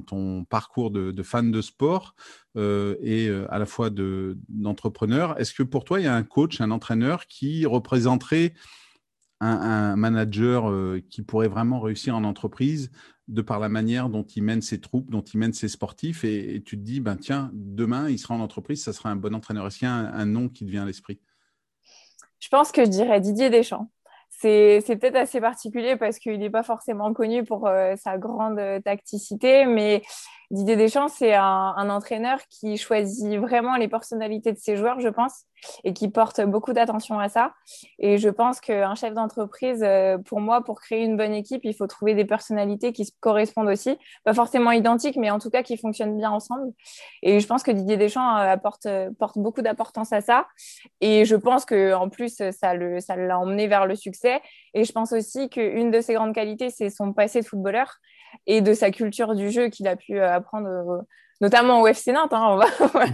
ton 0.06 0.44
parcours 0.44 0.90
de, 0.90 1.22
fan 1.22 1.50
de 1.50 1.62
sport 1.62 2.14
et 2.56 3.30
à 3.48 3.58
la 3.58 3.66
fois 3.66 3.90
d'entrepreneur, 3.90 5.38
est-ce 5.40 5.54
que 5.54 5.62
pour 5.62 5.84
toi, 5.84 6.00
il 6.00 6.04
y 6.04 6.08
a 6.08 6.14
un 6.14 6.24
coach, 6.24 6.60
un 6.60 6.70
entraîneur 6.70 7.26
qui 7.26 7.64
représenterait 7.64 8.54
un, 9.40 9.96
manager 9.96 10.72
qui 11.08 11.22
pourrait 11.22 11.48
vraiment 11.48 11.80
réussir 11.80 12.16
en 12.16 12.24
entreprise 12.24 12.90
de 13.28 13.42
par 13.42 13.60
la 13.60 13.68
manière 13.68 14.08
dont 14.08 14.24
il 14.24 14.42
mène 14.42 14.62
ses 14.62 14.80
troupes, 14.80 15.10
dont 15.10 15.20
il 15.20 15.38
mène 15.38 15.52
ses 15.52 15.68
sportifs, 15.68 16.24
et, 16.24 16.62
tu 16.64 16.78
te 16.78 16.82
dis, 16.82 17.00
ben 17.00 17.16
tiens, 17.16 17.50
demain, 17.52 18.08
il 18.08 18.18
sera 18.18 18.34
en 18.34 18.40
entreprise, 18.40 18.82
ça 18.82 18.92
sera 18.92 19.10
un 19.10 19.16
bon 19.16 19.34
entraîneur. 19.34 19.66
Est-ce 19.66 19.78
qu'il 19.78 19.88
y 19.88 19.90
a 19.90 19.94
un, 19.94 20.26
nom 20.26 20.48
qui 20.48 20.64
te 20.64 20.70
vient 20.70 20.82
à 20.82 20.86
l'esprit? 20.86 21.20
Je 22.40 22.48
pense 22.48 22.72
que 22.72 22.84
je 22.84 22.90
dirais 22.90 23.20
Didier 23.20 23.50
Deschamps. 23.50 23.90
C'est 24.30 24.82
peut-être 24.86 25.16
assez 25.16 25.40
particulier 25.40 25.96
parce 25.96 26.18
qu'il 26.18 26.38
n'est 26.38 26.50
pas 26.50 26.62
forcément 26.62 27.12
connu 27.12 27.44
pour 27.44 27.66
euh, 27.66 27.96
sa 27.96 28.18
grande 28.18 28.60
tacticité, 28.84 29.66
mais 29.66 30.02
Didier 30.50 30.76
Deschamps, 30.76 31.08
c'est 31.08 31.34
un, 31.34 31.90
entraîneur 31.90 32.38
qui 32.48 32.78
choisit 32.78 33.38
vraiment 33.38 33.76
les 33.76 33.86
personnalités 33.86 34.50
de 34.50 34.58
ses 34.58 34.76
joueurs, 34.76 34.98
je 34.98 35.08
pense, 35.08 35.44
et 35.84 35.92
qui 35.92 36.08
porte 36.08 36.40
beaucoup 36.40 36.72
d'attention 36.72 37.18
à 37.18 37.28
ça. 37.28 37.52
Et 37.98 38.16
je 38.16 38.30
pense 38.30 38.58
qu'un 38.60 38.94
chef 38.94 39.12
d'entreprise, 39.12 39.82
euh, 39.82 40.16
pour 40.16 40.40
moi, 40.40 40.64
pour 40.64 40.80
créer 40.80 41.04
une 41.04 41.18
bonne 41.18 41.34
équipe, 41.34 41.60
il 41.64 41.74
faut 41.74 41.86
trouver 41.86 42.14
des 42.14 42.24
personnalités 42.24 42.94
qui 42.94 43.04
se 43.04 43.12
correspondent 43.20 43.68
aussi, 43.68 43.98
pas 44.24 44.32
forcément 44.32 44.70
identiques, 44.70 45.16
mais 45.16 45.30
en 45.30 45.38
tout 45.38 45.50
cas 45.50 45.62
qui 45.62 45.76
fonctionnent 45.76 46.16
bien 46.16 46.30
ensemble. 46.30 46.72
Et 47.22 47.40
je 47.40 47.46
pense 47.46 47.62
que 47.62 47.70
Didier 47.70 47.98
Deschamps 47.98 48.38
euh, 48.38 48.52
apporte, 48.52 48.86
euh, 48.86 49.10
porte 49.18 49.36
beaucoup 49.38 49.60
d'importance 49.60 50.14
à 50.14 50.22
ça. 50.22 50.46
Et 51.02 51.26
je 51.26 51.36
pense 51.36 51.66
qu'en 51.66 52.08
plus, 52.08 52.42
ça 52.52 52.74
l'a 52.74 53.00
ça 53.00 53.38
emmené 53.38 53.66
vers 53.66 53.84
le 53.84 53.96
succès. 53.96 54.40
Et 54.72 54.84
je 54.84 54.92
pense 54.92 55.12
aussi 55.12 55.50
qu'une 55.50 55.90
de 55.90 56.00
ses 56.00 56.14
grandes 56.14 56.34
qualités, 56.34 56.70
c'est 56.70 56.88
son 56.88 57.12
passé 57.12 57.42
de 57.42 57.46
footballeur 57.46 57.98
et 58.48 58.62
de 58.62 58.72
sa 58.72 58.90
culture 58.90 59.34
du 59.34 59.50
jeu 59.50 59.68
qu'il 59.68 59.86
a 59.86 59.94
pu 59.94 60.18
euh, 60.18 60.32
apprendre, 60.32 60.68
euh, 60.68 61.02
notamment 61.40 61.82
au 61.82 61.86
FC 61.86 62.12
Nantes. 62.12 62.32
Hein. 62.32 62.58
on, 62.80 62.88
va, 62.88 63.06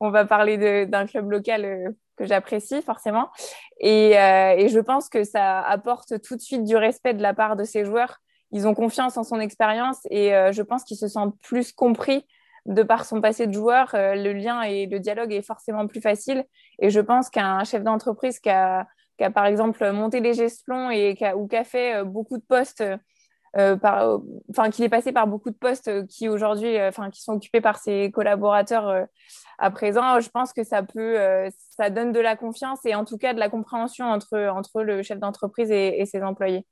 on 0.00 0.10
va 0.10 0.24
parler 0.24 0.86
d'un 0.86 1.06
club 1.06 1.30
local 1.30 1.64
euh, 1.64 1.90
que 2.16 2.24
j'apprécie 2.24 2.82
forcément. 2.82 3.28
Et, 3.78 4.10
et, 4.10 4.68
je 4.68 4.80
pense 4.80 5.08
que 5.08 5.24
ça 5.24 5.60
apporte 5.60 6.20
tout 6.20 6.36
de 6.36 6.40
suite 6.40 6.64
du 6.64 6.76
respect 6.76 7.14
de 7.14 7.22
la 7.22 7.32
part 7.32 7.56
de 7.56 7.64
ses 7.64 7.84
joueurs. 7.84 8.18
Ils 8.52 8.66
ont 8.66 8.74
confiance 8.74 9.16
en 9.16 9.22
son 9.22 9.40
expérience 9.40 10.00
et 10.10 10.32
je 10.52 10.60
pense 10.60 10.84
qu'ils 10.84 10.98
se 10.98 11.08
sentent 11.08 11.34
plus 11.40 11.72
compris 11.72 12.26
de 12.66 12.82
par 12.82 13.06
son 13.06 13.22
passé 13.22 13.46
de 13.46 13.54
joueur. 13.54 13.88
le 13.94 14.32
lien 14.34 14.60
et 14.60 14.84
le 14.84 15.00
dialogue 15.00 15.32
est 15.32 15.40
forcément 15.40 15.86
plus 15.86 16.02
facile. 16.02 16.44
Et 16.78 16.90
je 16.90 17.00
pense 17.00 17.30
qu'un 17.30 17.64
chef 17.64 17.82
d'entreprise 17.82 18.38
qui 18.38 18.50
a, 18.50 18.86
qui 19.16 19.24
a, 19.24 19.30
par 19.30 19.46
exemple, 19.46 19.90
monté 19.90 20.20
les 20.20 20.34
gestions 20.34 20.90
et 20.90 21.14
qui 21.14 21.24
a, 21.24 21.38
ou 21.38 21.48
qui 21.48 21.56
a 21.56 21.64
fait 21.64 22.04
beaucoup 22.04 22.36
de 22.36 22.44
postes 22.46 22.84
euh, 23.56 23.76
par, 23.76 24.20
enfin, 24.48 24.70
qu'il 24.70 24.84
est 24.84 24.88
passé 24.88 25.10
par 25.10 25.26
beaucoup 25.26 25.50
de 25.50 25.56
postes 25.56 25.88
euh, 25.88 26.06
qui 26.06 26.28
aujourd'hui, 26.28 26.76
euh, 26.76 26.88
enfin, 26.88 27.10
qui 27.10 27.20
sont 27.20 27.32
occupés 27.32 27.60
par 27.60 27.78
ses 27.78 28.12
collaborateurs 28.12 29.06
à 29.58 29.70
présent. 29.70 30.20
Je 30.20 30.28
pense 30.30 30.52
que 30.52 30.62
ça 30.62 30.82
peut, 30.82 31.16
ça 31.76 31.90
donne 31.90 32.12
de 32.12 32.20
la 32.20 32.36
confiance 32.36 32.78
et 32.84 32.94
en 32.94 33.04
tout 33.04 33.18
cas 33.18 33.34
de 33.34 33.40
la 33.40 33.48
compréhension 33.48 34.06
entre, 34.06 34.38
entre 34.48 34.82
le 34.82 35.02
chef 35.02 35.18
d'entreprise 35.18 35.70
et, 35.70 36.04
ses 36.06 36.22
employés. 36.22 36.64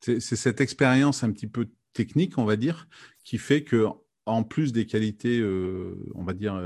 C'est 0.00 0.20
cette 0.20 0.60
expérience 0.60 1.24
un 1.24 1.30
petit 1.30 1.46
peu 1.46 1.68
technique, 1.94 2.36
on 2.36 2.44
va 2.44 2.56
dire, 2.56 2.86
qui 3.24 3.38
fait 3.38 3.64
que 3.64 3.86
en 4.26 4.42
plus 4.42 4.72
des 4.72 4.86
qualités, 4.86 5.42
on 6.14 6.24
va 6.24 6.34
dire, 6.34 6.60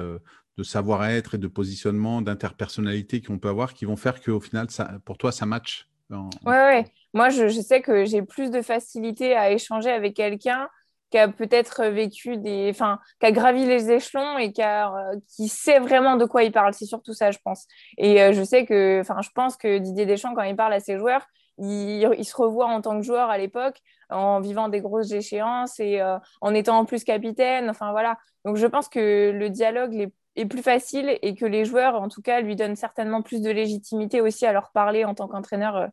de 0.56 0.62
savoir-être 0.64 1.36
et 1.36 1.38
de 1.38 1.46
positionnement, 1.46 2.22
d'interpersonnalité 2.22 3.20
qu'on 3.20 3.38
peut 3.38 3.48
avoir, 3.48 3.74
qui 3.74 3.84
vont 3.84 3.96
faire 3.96 4.20
qu'au 4.20 4.40
final, 4.40 4.66
pour 5.04 5.18
toi, 5.18 5.30
ça 5.30 5.46
match. 5.46 5.88
Ouais. 6.10 6.84
Moi, 7.14 7.28
je, 7.30 7.48
sais 7.48 7.80
que 7.80 8.04
j'ai 8.04 8.22
plus 8.22 8.50
de 8.50 8.62
facilité 8.62 9.36
à 9.36 9.50
échanger 9.50 9.90
avec 9.90 10.14
quelqu'un 10.14 10.68
qui 11.10 11.18
a 11.18 11.28
peut-être 11.28 11.84
vécu 11.86 12.36
des, 12.36 12.68
enfin, 12.70 12.98
qui 13.18 13.26
a 13.26 13.32
gravi 13.32 13.64
les 13.64 13.90
échelons 13.90 14.36
et 14.36 14.52
qui, 14.52 14.62
a, 14.62 14.92
qui 15.26 15.48
sait 15.48 15.78
vraiment 15.78 16.16
de 16.16 16.26
quoi 16.26 16.42
il 16.42 16.52
parle. 16.52 16.74
C'est 16.74 16.84
surtout 16.84 17.14
ça, 17.14 17.30
je 17.30 17.38
pense. 17.42 17.66
Et 17.96 18.22
euh, 18.22 18.32
je 18.32 18.42
sais 18.42 18.66
que, 18.66 19.00
enfin, 19.00 19.20
je 19.22 19.30
pense 19.34 19.56
que 19.56 19.78
Didier 19.78 20.06
Deschamps, 20.06 20.34
quand 20.34 20.42
il 20.42 20.56
parle 20.56 20.74
à 20.74 20.80
ses 20.80 20.98
joueurs, 20.98 21.26
il, 21.58 22.24
se 22.24 22.36
revoit 22.36 22.66
en 22.66 22.80
tant 22.80 22.96
que 22.98 23.04
joueur 23.04 23.30
à 23.30 23.38
l'époque, 23.38 23.78
en 24.10 24.40
vivant 24.40 24.68
des 24.68 24.80
grosses 24.80 25.12
échéances 25.12 25.80
et 25.80 26.00
euh, 26.00 26.18
en 26.40 26.54
étant 26.54 26.78
en 26.78 26.84
plus 26.84 27.04
capitaine. 27.04 27.70
Enfin 27.70 27.90
voilà. 27.90 28.18
Donc 28.44 28.56
je 28.56 28.66
pense 28.66 28.88
que 28.88 29.30
le 29.30 29.50
dialogue 29.50 30.10
est 30.36 30.46
plus 30.46 30.62
facile 30.62 31.18
et 31.22 31.34
que 31.34 31.44
les 31.44 31.64
joueurs, 31.64 32.00
en 32.00 32.08
tout 32.08 32.22
cas, 32.22 32.40
lui 32.40 32.54
donnent 32.54 32.76
certainement 32.76 33.22
plus 33.22 33.42
de 33.42 33.50
légitimité 33.50 34.20
aussi 34.20 34.46
à 34.46 34.52
leur 34.52 34.70
parler 34.70 35.04
en 35.04 35.14
tant 35.14 35.26
qu'entraîneur 35.26 35.76
euh, 35.76 35.86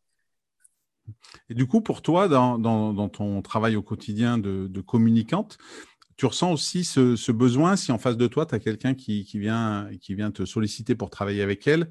et 1.50 1.54
du 1.54 1.68
coup, 1.68 1.82
pour 1.82 2.02
toi, 2.02 2.28
dans, 2.28 3.10
ton 3.10 3.42
travail 3.42 3.76
au 3.76 3.82
quotidien 3.82 4.38
de, 4.38 4.82
communicante, 4.82 5.58
tu 6.18 6.26
ressens 6.26 6.52
aussi 6.52 6.84
ce, 6.84 7.32
besoin, 7.32 7.76
si 7.76 7.92
en 7.92 7.98
face 7.98 8.18
de 8.18 8.28
toi, 8.28 8.46
tu 8.46 8.56
as 8.56 8.60
quelqu'un 8.60 8.94
qui, 8.94 9.24
vient, 9.34 9.90
qui 10.02 10.16
vient 10.16 10.32
te 10.32 10.46
solliciter 10.46 10.96
pour 10.96 11.10
travailler 11.10 11.42
avec 11.42 11.68
elle, 11.68 11.90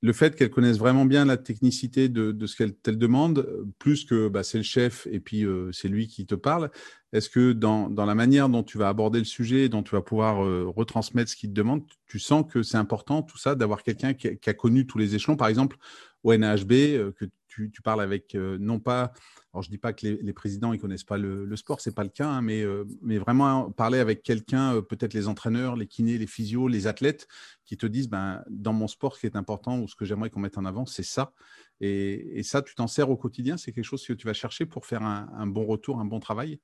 le 0.00 0.12
fait 0.12 0.36
qu'elle 0.36 0.50
connaisse 0.50 0.78
vraiment 0.78 1.04
bien 1.04 1.24
la 1.24 1.36
technicité 1.36 2.08
de, 2.08 2.46
ce 2.46 2.56
qu'elle 2.56 2.98
demande, 2.98 3.48
plus 3.78 4.04
que 4.04 4.28
bah, 4.28 4.42
c'est 4.42 4.58
le 4.58 4.64
chef 4.64 5.08
et 5.10 5.18
puis 5.18 5.44
euh, 5.44 5.70
c'est 5.72 5.88
lui 5.88 6.06
qui 6.06 6.24
te 6.24 6.36
parle, 6.36 6.70
est-ce 7.12 7.28
que 7.28 7.52
dans, 7.52 7.88
la 7.88 8.14
manière 8.14 8.48
dont 8.48 8.62
tu 8.62 8.78
vas 8.78 8.88
aborder 8.88 9.18
le 9.18 9.24
sujet, 9.24 9.68
dont 9.68 9.82
tu 9.82 9.92
vas 9.96 10.02
pouvoir 10.02 10.44
euh, 10.44 10.66
retransmettre 10.68 11.30
ce 11.30 11.36
qu'il 11.36 11.50
te 11.50 11.54
demande, 11.54 11.82
tu 12.06 12.18
sens 12.18 12.44
que 12.48 12.62
c'est 12.62 12.76
important 12.76 13.22
tout 13.22 13.38
ça, 13.38 13.54
d'avoir 13.54 13.82
quelqu'un 13.82 14.14
qui, 14.14 14.28
a 14.28 14.54
connu 14.54 14.86
tous 14.86 14.98
les 14.98 15.14
échelons, 15.14 15.36
par 15.36 15.48
exemple 15.48 15.76
au 16.22 16.32
NHB, 16.34 16.72
euh, 16.72 17.12
que 17.12 17.24
tu, 17.48 17.70
parles 17.82 18.00
avec, 18.00 18.34
euh, 18.34 18.58
non 18.60 18.78
pas, 18.78 19.12
alors 19.52 19.62
je 19.62 19.68
ne 19.68 19.72
dis 19.72 19.78
pas 19.78 19.92
que 19.92 20.06
les, 20.06 20.32
présidents 20.32 20.72
ne 20.72 20.76
connaissent 20.76 21.04
pas 21.04 21.18
le, 21.18 21.56
sport, 21.56 21.80
ce 21.80 21.88
n'est 21.88 21.94
pas 21.94 22.04
le 22.04 22.10
cas, 22.10 22.28
hein, 22.28 22.42
mais, 22.42 22.62
euh, 22.62 22.84
mais 23.02 23.18
vraiment 23.18 23.70
parler 23.70 23.98
avec 23.98 24.22
quelqu'un, 24.22 24.76
euh, 24.76 24.82
peut-être 24.82 25.14
les 25.14 25.28
entraîneurs, 25.28 25.74
les 25.76 25.86
kinés, 25.86 26.18
les 26.18 26.26
physios, 26.26 26.68
les 26.68 26.86
athlètes, 26.86 27.26
qui 27.64 27.76
te 27.76 27.86
disent, 27.86 28.08
ben, 28.08 28.44
dans 28.48 28.72
mon 28.72 28.86
sport, 28.86 29.16
ce 29.16 29.20
qui 29.20 29.26
est 29.26 29.36
important 29.36 29.80
ou 29.80 29.88
ce 29.88 29.96
que 29.96 30.04
j'aimerais 30.04 30.30
qu'on 30.30 30.40
mette 30.40 30.58
en 30.58 30.64
avant, 30.64 30.86
c'est 30.86 31.02
ça. 31.02 31.32
Et, 31.80 32.42
ça, 32.42 32.62
tu 32.62 32.74
t'en 32.74 32.86
sers 32.86 33.10
au 33.10 33.16
quotidien, 33.16 33.56
c'est 33.56 33.72
quelque 33.72 33.84
chose 33.84 34.06
que 34.06 34.12
tu 34.12 34.26
vas 34.26 34.32
chercher 34.32 34.66
pour 34.66 34.86
faire 34.86 35.02
un, 35.02 35.46
bon 35.46 35.64
retour, 35.64 36.00
un 36.00 36.04
bon 36.04 36.20
travail? 36.20 36.60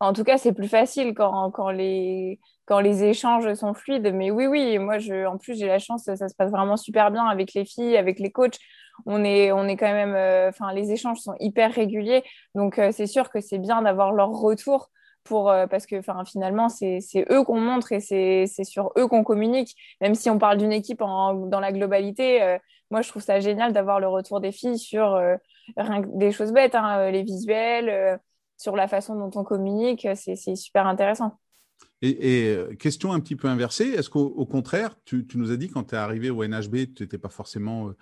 En 0.00 0.12
tout 0.12 0.24
cas, 0.24 0.38
c'est 0.38 0.52
plus 0.52 0.68
facile 0.68 1.14
quand, 1.14 1.50
quand, 1.50 1.70
les, 1.70 2.40
quand 2.66 2.80
les 2.80 3.04
échanges 3.04 3.52
sont 3.54 3.74
fluides. 3.74 4.12
Mais 4.14 4.30
oui, 4.30 4.46
oui, 4.46 4.78
moi, 4.78 4.98
je, 4.98 5.26
en 5.26 5.38
plus, 5.38 5.58
j'ai 5.58 5.66
la 5.66 5.78
chance, 5.78 6.04
ça 6.04 6.28
se 6.28 6.34
passe 6.34 6.50
vraiment 6.50 6.76
super 6.76 7.10
bien 7.10 7.26
avec 7.26 7.54
les 7.54 7.64
filles, 7.64 7.96
avec 7.96 8.18
les 8.18 8.30
coachs 8.32 8.58
on 9.06 9.24
est, 9.24 9.52
on 9.52 9.66
est 9.66 9.76
quand 9.76 9.92
même, 9.92 10.14
euh, 10.14 10.48
enfin, 10.48 10.72
les 10.72 10.92
échanges 10.92 11.18
sont 11.18 11.34
hyper 11.40 11.72
réguliers. 11.72 12.22
Donc, 12.54 12.78
euh, 12.78 12.90
c'est 12.92 13.06
sûr 13.06 13.30
que 13.30 13.40
c'est 13.40 13.58
bien 13.58 13.82
d'avoir 13.82 14.12
leur 14.12 14.30
retour 14.30 14.90
pour, 15.24 15.50
euh, 15.50 15.66
parce 15.66 15.86
que 15.86 16.00
finalement, 16.26 16.68
c'est 16.68 17.00
eux 17.30 17.44
qu'on 17.44 17.60
montre 17.60 17.92
et 17.92 18.00
c'est 18.00 18.46
sur 18.64 18.92
eux 18.98 19.08
qu'on 19.08 19.24
communique. 19.24 19.74
Même 20.00 20.14
si 20.14 20.30
on 20.30 20.38
parle 20.38 20.58
d'une 20.58 20.72
équipe 20.72 20.98
dans 20.98 21.60
la 21.60 21.72
globalité, 21.72 22.58
moi, 22.90 23.00
je 23.02 23.08
trouve 23.08 23.22
ça 23.22 23.40
génial 23.40 23.72
d'avoir 23.72 24.00
le 24.00 24.08
retour 24.08 24.40
des 24.40 24.52
filles 24.52 24.78
sur 24.78 25.18
des 25.78 26.30
choses 26.30 26.52
bêtes, 26.52 26.74
hein, 26.74 27.10
les 27.10 27.22
visuels, 27.22 28.20
sur 28.64 28.76
la 28.76 28.88
façon 28.88 29.14
dont 29.14 29.30
on 29.38 29.44
communique. 29.44 30.08
C'est 30.14 30.56
super 30.56 30.86
intéressant. 30.86 31.38
Et, 32.02 32.48
euh, 32.48 32.74
question 32.74 33.12
un 33.12 33.20
petit 33.20 33.36
peu 33.36 33.48
inversée, 33.48 33.84
est-ce 33.84 34.10
qu'au 34.10 34.46
contraire, 34.46 34.94
tu, 35.04 35.26
nous 35.36 35.50
as 35.50 35.56
dit 35.56 35.68
quand 35.68 35.84
tu 35.84 35.94
es 35.94 35.98
arrivé 35.98 36.28
au 36.30 36.44
NHB, 36.44 36.94
tu 36.94 37.02
n'étais 37.02 37.18
pas 37.18 37.30
forcément 37.30 37.88
euh, 37.88 37.92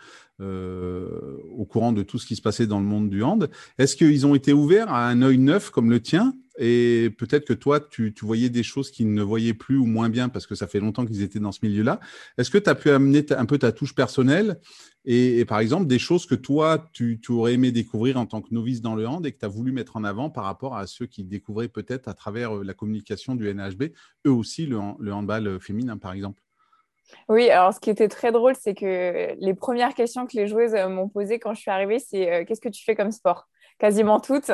euh, 0.40 1.36
au 1.56 1.64
courant 1.64 1.92
de 1.92 2.02
tout 2.02 2.18
ce 2.18 2.26
qui 2.26 2.34
se 2.34 2.42
passait 2.42 2.66
dans 2.66 2.80
le 2.80 2.86
monde 2.86 3.10
du 3.10 3.22
hand. 3.22 3.48
Est-ce 3.78 3.94
qu'ils 3.94 4.26
ont 4.26 4.34
été 4.34 4.52
ouverts 4.52 4.92
à 4.92 5.08
un 5.08 5.22
œil 5.22 5.38
neuf 5.38 5.70
comme 5.70 5.90
le 5.90 6.00
tien? 6.00 6.34
Et 6.58 7.10
peut-être 7.16 7.46
que 7.46 7.54
toi, 7.54 7.80
tu, 7.80 8.12
voyais 8.20 8.50
des 8.50 8.62
choses 8.62 8.90
qu'ils 8.90 9.12
ne 9.12 9.22
voyaient 9.22 9.54
plus 9.54 9.78
ou 9.78 9.86
moins 9.86 10.10
bien 10.10 10.28
parce 10.28 10.46
que 10.46 10.54
ça 10.54 10.66
fait 10.66 10.80
longtemps 10.80 11.06
qu'ils 11.06 11.22
étaient 11.22 11.40
dans 11.40 11.52
ce 11.52 11.60
milieu-là. 11.62 11.98
Est-ce 12.36 12.50
que 12.50 12.58
tu 12.58 12.68
as 12.68 12.74
pu 12.74 12.90
amener 12.90 13.24
un 13.32 13.46
peu 13.46 13.58
ta 13.58 13.72
touche 13.72 13.94
personnelle 13.94 14.58
et, 15.04 15.44
par 15.46 15.58
exemple, 15.58 15.88
des 15.88 15.98
choses 15.98 16.26
que 16.26 16.36
toi, 16.36 16.88
tu, 16.92 17.18
aurais 17.30 17.54
aimé 17.54 17.72
découvrir 17.72 18.18
en 18.18 18.26
tant 18.26 18.40
que 18.40 18.54
novice 18.54 18.80
dans 18.80 18.94
le 18.94 19.08
hand 19.08 19.26
et 19.26 19.32
que 19.32 19.38
tu 19.38 19.44
as 19.44 19.48
voulu 19.48 19.72
mettre 19.72 19.96
en 19.96 20.04
avant 20.04 20.30
par 20.30 20.44
rapport 20.44 20.76
à 20.76 20.86
ceux 20.86 21.06
qui 21.06 21.24
découvraient 21.24 21.68
peut-être 21.68 22.06
à 22.06 22.14
travers 22.14 22.54
la 22.62 22.72
communication 22.72 23.34
du 23.34 23.52
NHB, 23.52 23.81
eux 24.26 24.30
aussi, 24.30 24.66
le, 24.66 24.78
handball 24.78 25.46
euh, 25.46 25.58
féminin, 25.58 25.98
par 25.98 26.12
exemple 26.12 26.42
oui, 27.28 27.50
alors 27.50 27.74
ce 27.74 27.80
qui 27.80 27.90
était 27.90 28.08
très 28.08 28.32
drôle, 28.32 28.54
c'est 28.58 28.72
que 28.72 29.34
les 29.38 29.52
premières 29.52 29.92
questions 29.92 30.26
que 30.26 30.34
les 30.34 30.46
joueuses 30.46 30.74
euh, 30.74 30.88
m'ont 30.88 31.10
posées 31.10 31.38
quand 31.38 31.52
je 31.52 31.60
suis 31.60 31.70
arrivée, 31.70 31.98
c'est 31.98 32.46
qu'est-ce 32.46 32.60
que 32.60 32.70
tu 32.70 32.82
fais 32.82 32.94
comme 32.94 33.12
sport? 33.12 33.48
Quasiment 33.78 34.18
toutes. 34.18 34.50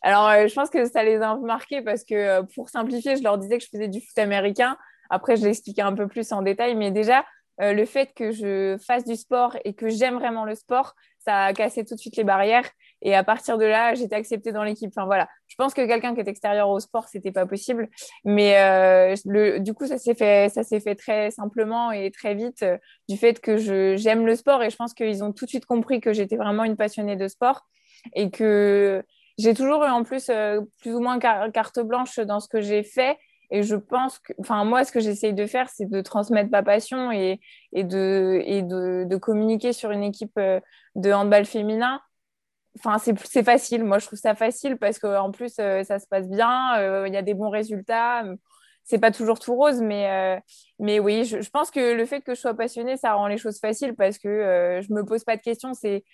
Alors, 0.00 0.30
je 0.48 0.54
pense 0.54 0.70
que 0.70 0.86
ça 0.86 1.02
les 1.02 1.16
a 1.16 1.36
marquées 1.36 1.82
parce 1.82 2.04
que 2.04 2.40
pour 2.54 2.70
simplifier, 2.70 3.16
je 3.16 3.22
leur 3.22 3.36
disais 3.36 3.58
que 3.58 3.64
je 3.64 3.68
faisais 3.68 3.88
du 3.88 4.00
foot 4.00 4.16
américain. 4.16 4.78
Après, 5.10 5.36
je 5.36 5.44
l'expliquais 5.44 5.82
un 5.82 5.92
peu 5.92 6.08
plus 6.08 6.32
en 6.32 6.40
détail, 6.40 6.76
mais 6.76 6.90
déjà, 6.90 7.26
le 7.58 7.84
fait 7.84 8.14
que 8.14 8.30
je 8.30 8.78
fasse 8.78 9.04
du 9.04 9.16
sport 9.16 9.58
et 9.66 9.74
que 9.74 9.90
j'aime 9.90 10.14
vraiment 10.14 10.46
le 10.46 10.54
sport, 10.54 10.94
ça 11.18 11.44
a 11.44 11.52
cassé 11.52 11.84
tout 11.84 11.94
de 11.94 12.00
suite 12.00 12.16
les 12.16 12.24
barrières. 12.24 12.70
Et 13.02 13.14
à 13.14 13.22
partir 13.22 13.58
de 13.58 13.64
là, 13.64 13.94
j'étais 13.94 14.16
acceptée 14.16 14.52
dans 14.52 14.64
l'équipe. 14.64 14.90
Enfin 14.94 15.06
voilà, 15.06 15.28
je 15.46 15.54
pense 15.56 15.74
que 15.74 15.86
quelqu'un 15.86 16.14
qui 16.14 16.20
est 16.20 16.28
extérieur 16.28 16.68
au 16.68 16.80
sport, 16.80 17.08
c'était 17.08 17.32
pas 17.32 17.46
possible. 17.46 17.88
Mais 18.24 18.58
euh, 18.58 19.58
du 19.60 19.74
coup, 19.74 19.86
ça 19.86 19.98
s'est 19.98 20.14
fait, 20.14 20.48
ça 20.48 20.62
s'est 20.64 20.80
fait 20.80 20.94
très 20.94 21.30
simplement 21.30 21.92
et 21.92 22.10
très 22.10 22.34
vite 22.34 22.62
euh, 22.62 22.76
du 23.08 23.16
fait 23.16 23.40
que 23.40 23.56
je, 23.56 23.96
j'aime 23.96 24.26
le 24.26 24.34
sport 24.34 24.62
et 24.62 24.70
je 24.70 24.76
pense 24.76 24.94
qu'ils 24.94 25.22
ont 25.22 25.32
tout 25.32 25.44
de 25.44 25.50
suite 25.50 25.66
compris 25.66 26.00
que 26.00 26.12
j'étais 26.12 26.36
vraiment 26.36 26.64
une 26.64 26.76
passionnée 26.76 27.16
de 27.16 27.28
sport 27.28 27.66
et 28.14 28.30
que 28.30 29.02
j'ai 29.38 29.54
toujours 29.54 29.84
eu 29.84 29.88
en 29.88 30.02
plus 30.02 30.28
euh, 30.30 30.60
plus 30.80 30.94
ou 30.94 31.00
moins 31.00 31.18
carte 31.18 31.80
blanche 31.80 32.18
dans 32.18 32.40
ce 32.40 32.48
que 32.48 32.60
j'ai 32.60 32.82
fait. 32.82 33.16
Et 33.50 33.62
je 33.62 33.76
pense 33.76 34.18
que, 34.18 34.34
enfin, 34.40 34.62
moi, 34.64 34.84
ce 34.84 34.92
que 34.92 35.00
j'essaye 35.00 35.32
de 35.32 35.46
faire, 35.46 35.70
c'est 35.70 35.88
de 35.88 36.02
transmettre 36.02 36.50
ma 36.50 36.62
passion 36.62 37.10
et, 37.10 37.40
et, 37.72 37.82
de, 37.82 38.42
et 38.44 38.60
de, 38.60 39.04
de 39.08 39.16
communiquer 39.16 39.72
sur 39.72 39.90
une 39.90 40.02
équipe 40.02 40.38
de 40.38 41.12
handball 41.12 41.46
féminin 41.46 41.98
enfin 42.78 42.98
c'est 42.98 43.42
facile. 43.42 43.84
Moi 43.84 43.98
je 43.98 44.06
trouve 44.06 44.18
ça 44.18 44.34
facile 44.34 44.76
parce 44.76 44.98
qu'en 44.98 45.30
plus 45.30 45.54
euh, 45.60 45.82
ça 45.84 45.98
se 45.98 46.06
passe 46.06 46.28
bien 46.28 46.78
euh, 46.78 47.08
il 47.08 47.14
y 47.14 47.16
a 47.16 47.22
des 47.22 47.34
bons 47.34 47.50
résultats. 47.50 48.24
C'est 48.84 48.98
pas 48.98 49.10
toujours 49.10 49.38
tout 49.38 49.54
rose 49.54 49.80
mais 49.82 50.40
euh, 50.80 51.00
oui 51.00 51.24
je, 51.24 51.50
pense 51.50 51.70
que 51.70 51.94
le 51.94 52.06
fait 52.06 52.22
que 52.22 52.34
je 52.34 52.40
sois 52.40 52.54
passionnée 52.54 52.96
ça 52.96 53.14
rend 53.14 53.26
les 53.26 53.36
choses 53.36 53.58
faciles 53.60 53.94
parce 53.94 54.18
que 54.18 54.80
je 54.82 54.92
me 54.92 55.04
pose 55.04 55.24
pas 55.24 55.36
de 55.36 55.42
questions. 55.42 55.74
C'est 55.74 56.04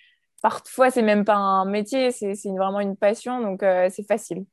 parfois 0.41 0.91
c'est 0.91 1.01
même 1.01 1.25
pas 1.25 1.35
un 1.35 1.65
métier 1.65 2.11
c'est 2.11 2.33
vraiment 2.57 2.79
une 2.81 2.97
passion. 2.97 3.41
Donc 3.41 3.61
c'est 3.61 4.07
facile 4.07 4.45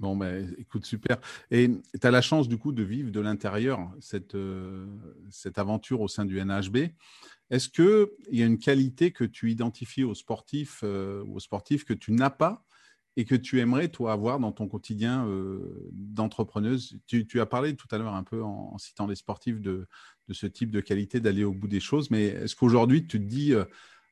Bon, 0.00 0.16
ben, 0.16 0.52
écoute, 0.58 0.84
super. 0.84 1.18
Et 1.52 1.70
tu 2.00 2.06
as 2.06 2.10
la 2.10 2.22
chance, 2.22 2.48
du 2.48 2.58
coup, 2.58 2.72
de 2.72 2.82
vivre 2.82 3.12
de 3.12 3.20
l'intérieur 3.20 3.92
cette, 4.00 4.36
cette 5.30 5.58
aventure 5.58 6.00
au 6.00 6.08
sein 6.08 6.24
du 6.24 6.42
NHB. 6.42 6.88
Est-ce 7.50 7.68
qu'il 7.68 8.08
y 8.30 8.42
a 8.42 8.46
une 8.46 8.58
qualité 8.58 9.10
que 9.10 9.24
tu 9.24 9.50
identifies 9.50 10.04
aux 10.04 10.14
sportifs 10.14 10.80
euh, 10.84 11.24
aux 11.24 11.40
sportifs 11.40 11.84
que 11.84 11.92
tu 11.92 12.12
n'as 12.12 12.30
pas 12.30 12.64
et 13.16 13.24
que 13.24 13.34
tu 13.34 13.58
aimerais, 13.58 13.88
toi, 13.88 14.12
avoir 14.12 14.38
dans 14.38 14.52
ton 14.52 14.68
quotidien 14.68 15.26
euh, 15.26 15.90
d'entrepreneuse? 15.92 16.96
Tu, 17.06 17.40
as 17.40 17.46
parlé 17.46 17.74
tout 17.74 17.88
à 17.90 17.98
l'heure 17.98 18.14
un 18.14 18.22
peu 18.22 18.42
en, 18.42 18.78
citant 18.78 19.08
les 19.08 19.16
sportifs 19.16 19.60
de, 19.60 19.88
ce 20.30 20.46
type 20.46 20.70
de 20.70 20.80
qualité, 20.80 21.18
d'aller 21.18 21.42
au 21.42 21.52
bout 21.52 21.66
des 21.66 21.80
choses, 21.80 22.10
mais 22.10 22.26
est-ce 22.26 22.54
qu'aujourd'hui, 22.54 23.04
tu 23.04 23.18
te 23.18 23.26
dis, 23.26 23.52
euh, 23.52 23.64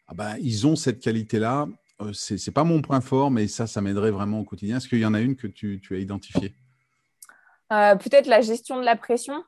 ah 0.09 0.15
ben, 0.15 0.37
ils 0.41 0.67
ont 0.67 0.75
cette 0.75 0.99
qualité-là, 0.99 1.69
ce 2.13 2.35
n'est 2.35 2.53
pas 2.53 2.65
mon 2.65 2.83
point 2.83 3.01
fort, 3.01 3.31
mais 3.31 3.49
ça, 3.49 3.67
ça 3.67 3.81
m'aiderait 3.81 4.11
vraiment 4.11 4.41
au 4.41 4.45
quotidien. 4.45 4.77
Est-ce 4.77 4.89
qu'il 4.89 5.01
y 5.01 5.07
en 5.07 5.15
a 5.15 5.21
une 5.21 5.37
que 5.37 5.47
tu, 5.47 5.81
as 5.91 5.97
identifiée? 5.97 6.55
Peut-être 7.69 8.27
la 8.27 8.41
gestion 8.41 8.79
de 8.79 8.85
la 8.85 8.97
pression. 8.97 9.43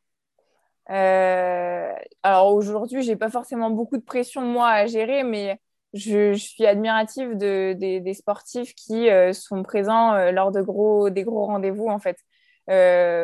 Euh, 0.91 1.93
alors 2.23 2.53
aujourd'hui, 2.55 3.03
j'ai 3.03 3.17
pas 3.17 3.31
forcément 3.31 3.71
beaucoup 3.71 3.97
de 3.97 4.03
pression 4.03 4.43
moi 4.43 4.69
à 4.69 4.87
gérer, 4.87 5.23
mais 5.23 5.61
je, 5.93 6.35
suis 6.35 6.67
admirative 6.67 7.37
de, 7.37 7.75
des, 7.75 8.15
sportifs 8.15 8.75
qui 8.75 9.09
euh, 9.09 9.33
sont 9.33 9.63
présents 9.63 10.15
euh, 10.15 10.33
lors 10.33 10.51
de 10.51 10.61
gros, 10.63 11.11
des 11.11 11.23
gros 11.23 11.47
rendez-vous 11.47 11.89
en 11.89 11.99
fait. 11.99 12.19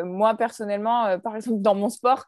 moi 0.05 0.35
personnellement, 0.37 1.19
par 1.21 1.37
exemple 1.37 1.61
dans 1.61 1.75
mon 1.75 1.89
sport, 1.89 2.27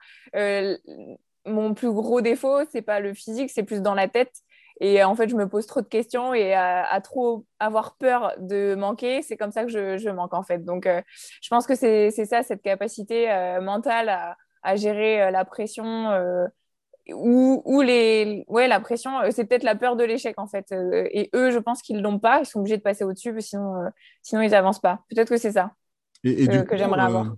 mon 1.47 1.75
plus 1.75 1.93
gros 1.93 2.21
défaut 2.21 2.61
c'est 2.71 2.83
pas 2.83 3.01
le 3.01 3.15
physique, 3.15 3.51
c'est 3.51 3.63
plus 3.63 3.81
dans 3.81 3.95
la 3.95 4.09
tête. 4.09 4.33
Et 4.81 5.03
en 5.03 5.15
fait, 5.17 5.29
je 5.29 5.37
me 5.37 5.49
pose 5.49 5.67
trop 5.67 5.81
de 5.81 5.87
questions 5.87 6.35
et 6.35 6.55
à, 6.55 7.01
trop 7.03 7.45
avoir 7.59 7.97
peur 7.97 8.35
de 8.39 8.75
manquer, 8.75 9.23
c'est 9.23 9.37
comme 9.37 9.51
ça 9.53 9.65
que 9.65 9.71
je, 9.71 9.99
je, 9.99 10.09
manque 10.09 10.35
en 10.35 10.43
fait. 10.43 10.65
Donc, 10.65 10.87
je 10.87 11.49
pense 11.49 11.67
que 11.67 11.75
c'est 11.75 12.11
ça, 12.11 12.43
cette 12.43 12.63
capacité 12.63 13.27
mentale 13.61 14.09
à, 14.09 14.37
à 14.63 14.77
gérer 14.77 15.23
euh, 15.23 15.31
la 15.31 15.45
pression 15.45 16.11
euh, 16.11 16.47
ou, 17.15 17.63
ou, 17.65 17.81
les 17.81 18.45
ouais 18.49 18.69
la 18.69 18.81
pression 18.81 19.21
euh, 19.21 19.31
c'est 19.31 19.45
peut-être 19.45 19.63
la 19.63 19.75
peur 19.75 19.97
de 19.97 20.05
l'échec 20.05 20.39
en 20.39 20.47
fait. 20.47 20.73
Et 20.73 21.31
eux 21.35 21.51
je 21.51 21.59
pense 21.59 21.83
qu'ils 21.83 22.03
l'ont 22.03 22.19
pas 22.19 22.41
ils 22.41 22.47
sont 22.47 22.61
obligés 22.61 22.77
de 22.77 22.83
passer 22.83 23.05
au-dessus 23.05 23.35
sinon 23.41 23.91
sinon 24.23 24.43
ils 24.43 24.55
avancent 24.55 24.81
pas. 24.81 25.05
Peut-être 25.09 25.31
que 25.31 25.39
c'est 25.39 25.53
ça 25.53 25.73
et, 26.25 26.47
que 26.47 26.77
j'aimerais 26.77 27.01
avoir 27.01 27.35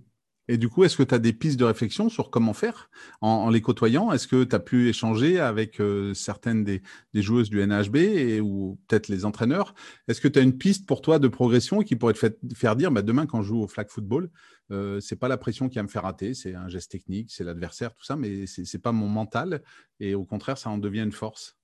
et 0.47 0.57
du 0.57 0.69
coup, 0.69 0.83
est-ce 0.83 0.97
que 0.97 1.03
tu 1.03 1.15
as 1.15 1.19
des 1.19 1.33
pistes 1.33 1.59
de 1.59 1.65
réflexion 1.65 2.09
sur 2.09 2.29
comment 2.29 2.53
faire 2.53 2.89
en, 3.21 3.49
les 3.49 3.61
côtoyant? 3.61 4.11
Est-ce 4.11 4.27
que 4.27 4.43
tu 4.43 4.55
as 4.55 4.59
pu 4.59 4.89
échanger 4.89 5.39
avec 5.39 5.81
certaines 6.13 6.63
des, 6.63 6.81
joueuses 7.13 7.49
du 7.49 7.65
NHB 7.65 8.41
ou 8.41 8.79
peut-être 8.87 9.07
les 9.07 9.25
entraîneurs? 9.25 9.73
Est-ce 10.07 10.19
que 10.19 10.27
tu 10.27 10.39
as 10.39 10.41
une 10.41 10.57
piste 10.57 10.85
pour 10.87 11.01
toi 11.01 11.19
de 11.19 11.27
progression 11.27 11.81
qui 11.81 11.95
pourrait 11.95 12.13
te 12.13 12.31
faire 12.55 12.75
dire 12.75 12.91
bah, 12.91 13.01
demain, 13.01 13.25
quand 13.25 13.41
je 13.41 13.47
joue 13.47 13.61
au 13.61 13.67
flag 13.67 13.89
football, 13.89 14.29
euh, 14.71 14.99
c'est 14.99 15.15
pas 15.15 15.27
la 15.27 15.37
pression 15.37 15.69
qui 15.69 15.75
va 15.75 15.83
me 15.83 15.87
faire 15.87 16.03
rater, 16.03 16.33
c'est 16.33 16.55
un 16.55 16.69
geste 16.69 16.91
technique, 16.91 17.31
c'est 17.31 17.43
l'adversaire, 17.43 17.93
tout 17.93 18.03
ça, 18.03 18.15
mais 18.15 18.47
c'est 18.47 18.63
n'est 18.73 18.79
pas 18.79 18.91
mon 18.91 19.07
mental. 19.07 19.61
Et 19.99 20.15
au 20.15 20.25
contraire, 20.25 20.57
ça 20.57 20.69
en 20.69 20.77
devient 20.77 21.01
une 21.01 21.11
force? 21.11 21.57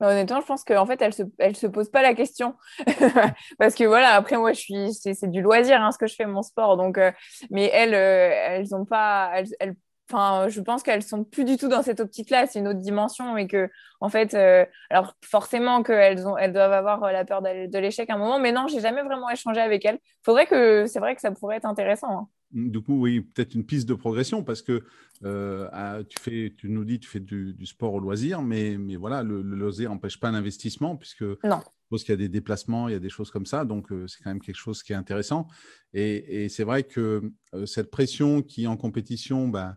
Bah, 0.00 0.08
honnêtement, 0.08 0.40
je 0.40 0.46
pense 0.46 0.64
qu'en 0.64 0.86
fait, 0.86 1.00
elle 1.02 1.12
se, 1.12 1.22
se 1.54 1.66
pose 1.66 1.90
pas 1.90 2.00
la 2.02 2.14
question. 2.14 2.56
Parce 3.58 3.74
que 3.74 3.84
voilà, 3.84 4.14
après, 4.14 4.38
moi, 4.38 4.52
je 4.54 4.60
suis, 4.60 4.94
c'est, 4.94 5.30
du 5.30 5.42
loisir, 5.42 5.80
hein, 5.82 5.92
ce 5.92 5.98
que 5.98 6.06
je 6.06 6.14
fais, 6.14 6.26
mon 6.26 6.42
sport. 6.42 6.78
Donc, 6.78 6.96
euh, 6.96 7.12
mais 7.50 7.70
elles, 7.72 7.94
euh, 7.94 8.30
elles 8.32 8.74
ont 8.74 8.86
pas, 8.86 9.30
elles, 9.60 9.76
enfin, 10.10 10.48
je 10.48 10.60
pense 10.62 10.82
qu'elles 10.82 11.02
sont 11.02 11.22
plus 11.24 11.44
du 11.44 11.58
tout 11.58 11.68
dans 11.68 11.82
cette 11.82 12.00
optique-là. 12.00 12.46
C'est 12.46 12.60
une 12.60 12.68
autre 12.68 12.80
dimension 12.80 13.36
et 13.36 13.46
que, 13.46 13.68
en 14.00 14.08
fait, 14.08 14.32
euh, 14.32 14.64
alors 14.88 15.14
forcément 15.22 15.82
qu'elles 15.82 16.26
ont, 16.26 16.36
elles 16.38 16.52
doivent 16.54 16.72
avoir 16.72 17.00
la 17.12 17.26
peur 17.26 17.42
de 17.42 17.78
l'échec 17.78 18.08
à 18.08 18.14
un 18.14 18.18
moment. 18.18 18.38
Mais 18.38 18.52
non, 18.52 18.68
j'ai 18.68 18.80
jamais 18.80 19.02
vraiment 19.02 19.28
échangé 19.28 19.60
avec 19.60 19.84
elles. 19.84 19.98
Faudrait 20.24 20.46
que, 20.46 20.86
c'est 20.86 20.98
vrai 20.98 21.14
que 21.14 21.20
ça 21.20 21.30
pourrait 21.30 21.56
être 21.56 21.66
intéressant. 21.66 22.10
Hein. 22.10 22.28
Du 22.52 22.80
coup, 22.80 23.00
oui, 23.00 23.20
peut-être 23.20 23.54
une 23.54 23.64
piste 23.64 23.88
de 23.88 23.94
progression 23.94 24.42
parce 24.42 24.62
que 24.62 24.82
euh, 25.24 26.02
tu, 26.04 26.18
fais, 26.20 26.54
tu 26.56 26.68
nous 26.68 26.84
dis 26.84 26.98
tu 26.98 27.08
fais 27.08 27.20
du, 27.20 27.54
sport 27.64 27.94
au 27.94 28.00
loisir, 28.00 28.42
mais, 28.42 28.76
mais 28.76 28.96
voilà, 28.96 29.22
le, 29.22 29.42
le 29.42 29.56
loisir 29.56 29.90
n'empêche 29.90 30.18
pas 30.18 30.32
l'investissement 30.32 30.96
puisque 30.96 31.22
non. 31.22 31.60
je 31.92 31.96
qu'il 31.98 32.08
y 32.08 32.12
a 32.12 32.16
des 32.16 32.28
déplacements, 32.28 32.88
il 32.88 32.92
y 32.92 32.96
a 32.96 33.00
des 33.00 33.08
choses 33.08 33.30
comme 33.30 33.46
ça, 33.46 33.64
donc 33.64 33.92
euh, 33.92 34.08
c'est 34.08 34.22
quand 34.22 34.30
même 34.30 34.40
quelque 34.40 34.56
chose 34.56 34.82
qui 34.82 34.92
est 34.92 34.96
intéressant. 34.96 35.46
Et, 35.92 36.48
c'est 36.48 36.64
vrai 36.64 36.82
que 36.82 37.30
euh, 37.54 37.66
cette 37.66 37.90
pression 37.90 38.42
qui 38.42 38.66
en 38.66 38.76
compétition 38.76 39.46
bah, 39.46 39.76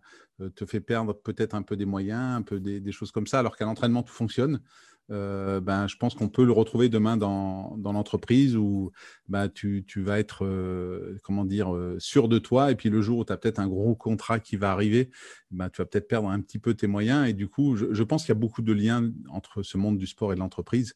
te 0.55 0.65
fait 0.65 0.81
perdre 0.81 1.13
peut-être 1.13 1.53
un 1.53 1.61
peu 1.61 1.77
des 1.77 1.85
moyens, 1.85 2.37
un 2.37 2.41
peu 2.41 2.59
des, 2.59 2.79
des 2.79 2.91
choses 2.91 3.11
comme 3.11 3.27
ça, 3.27 3.39
alors 3.39 3.55
qu'à 3.55 3.65
l'entraînement 3.65 4.01
tout 4.01 4.13
fonctionne. 4.13 4.61
Euh, 5.11 5.59
ben, 5.59 5.87
je 5.87 5.97
pense 5.97 6.15
qu'on 6.15 6.29
peut 6.29 6.45
le 6.45 6.53
retrouver 6.53 6.87
demain 6.87 7.17
dans, 7.17 7.75
dans 7.77 7.91
l'entreprise 7.91 8.55
où 8.55 8.91
ben, 9.27 9.49
tu, 9.49 9.83
tu, 9.85 10.01
vas 10.01 10.17
être 10.17 10.45
euh, 10.45 11.17
comment 11.23 11.43
dire, 11.43 11.75
euh, 11.75 11.97
sûr 11.99 12.29
de 12.29 12.39
toi. 12.39 12.71
Et 12.71 12.75
puis 12.75 12.89
le 12.89 13.01
jour 13.01 13.19
où 13.19 13.25
tu 13.25 13.33
as 13.33 13.37
peut-être 13.37 13.59
un 13.59 13.67
gros 13.67 13.95
contrat 13.95 14.39
qui 14.39 14.55
va 14.55 14.71
arriver, 14.71 15.11
ben, 15.51 15.69
tu 15.69 15.81
vas 15.81 15.85
peut-être 15.85 16.07
perdre 16.07 16.29
un 16.29 16.39
petit 16.39 16.57
peu 16.57 16.73
tes 16.73 16.87
moyens. 16.87 17.27
Et 17.27 17.33
du 17.33 17.47
coup, 17.47 17.75
je, 17.75 17.93
je 17.93 18.03
pense 18.03 18.23
qu'il 18.23 18.29
y 18.29 18.37
a 18.37 18.39
beaucoup 18.39 18.61
de 18.61 18.71
liens 18.71 19.11
entre 19.29 19.61
ce 19.61 19.77
monde 19.77 19.97
du 19.97 20.07
sport 20.07 20.31
et 20.31 20.35
de 20.35 20.39
l'entreprise. 20.39 20.95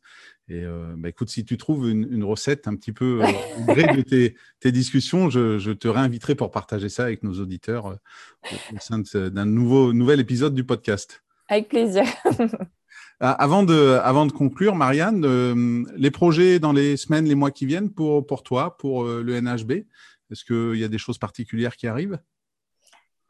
Et 0.50 0.64
ben, 0.64 1.10
écoute, 1.10 1.30
si 1.30 1.44
tu 1.44 1.58
trouves 1.58 1.90
une, 1.90 2.08
une 2.10 2.24
recette 2.24 2.70
un 2.70 2.76
petit 2.76 2.94
peu 2.94 3.22
au 3.60 3.66
gré 3.66 3.94
de 3.98 4.02
tes, 4.02 4.36
tes 4.62 4.72
discussions, 4.72 5.30
je, 5.30 5.58
je, 5.58 5.72
te 5.72 5.90
réinviterai 5.90 6.36
pour 6.36 6.52
partager 6.52 6.88
ça 6.88 7.04
avec 7.04 7.24
nos 7.24 7.34
auditeurs 7.42 7.98
au, 8.46 8.80
sein 8.80 9.00
d'un 9.14 9.46
nouveau, 9.46 9.92
nouvel 9.92 10.22
épisode 10.22 10.56
du 10.56 10.64
podcast. 10.64 11.24
Avec 11.50 11.68
plaisir. 11.68 12.06
Ah, 13.20 13.32
avant 13.32 13.64
de, 13.64 14.32
conclure, 14.32 14.76
Marianne, 14.76 15.26
euh, 15.26 15.84
les 15.96 16.12
projets 16.12 16.60
dans 16.60 16.72
les 16.72 16.98
semaines, 16.98 17.26
les 17.26 17.34
mois 17.34 17.50
qui 17.50 17.66
viennent 17.66 17.90
pour, 17.92 18.44
toi, 18.44 18.78
pour 18.78 19.06
euh, 19.06 19.24
le 19.24 19.42
NHB, 19.42 19.86
est-ce 20.32 20.46
qu'il 20.46 20.80
y 20.80 20.84
a 20.84 20.88
des 20.88 21.00
choses 21.00 21.18
particulières 21.18 21.76
qui 21.76 21.88
arrivent? 21.88 22.20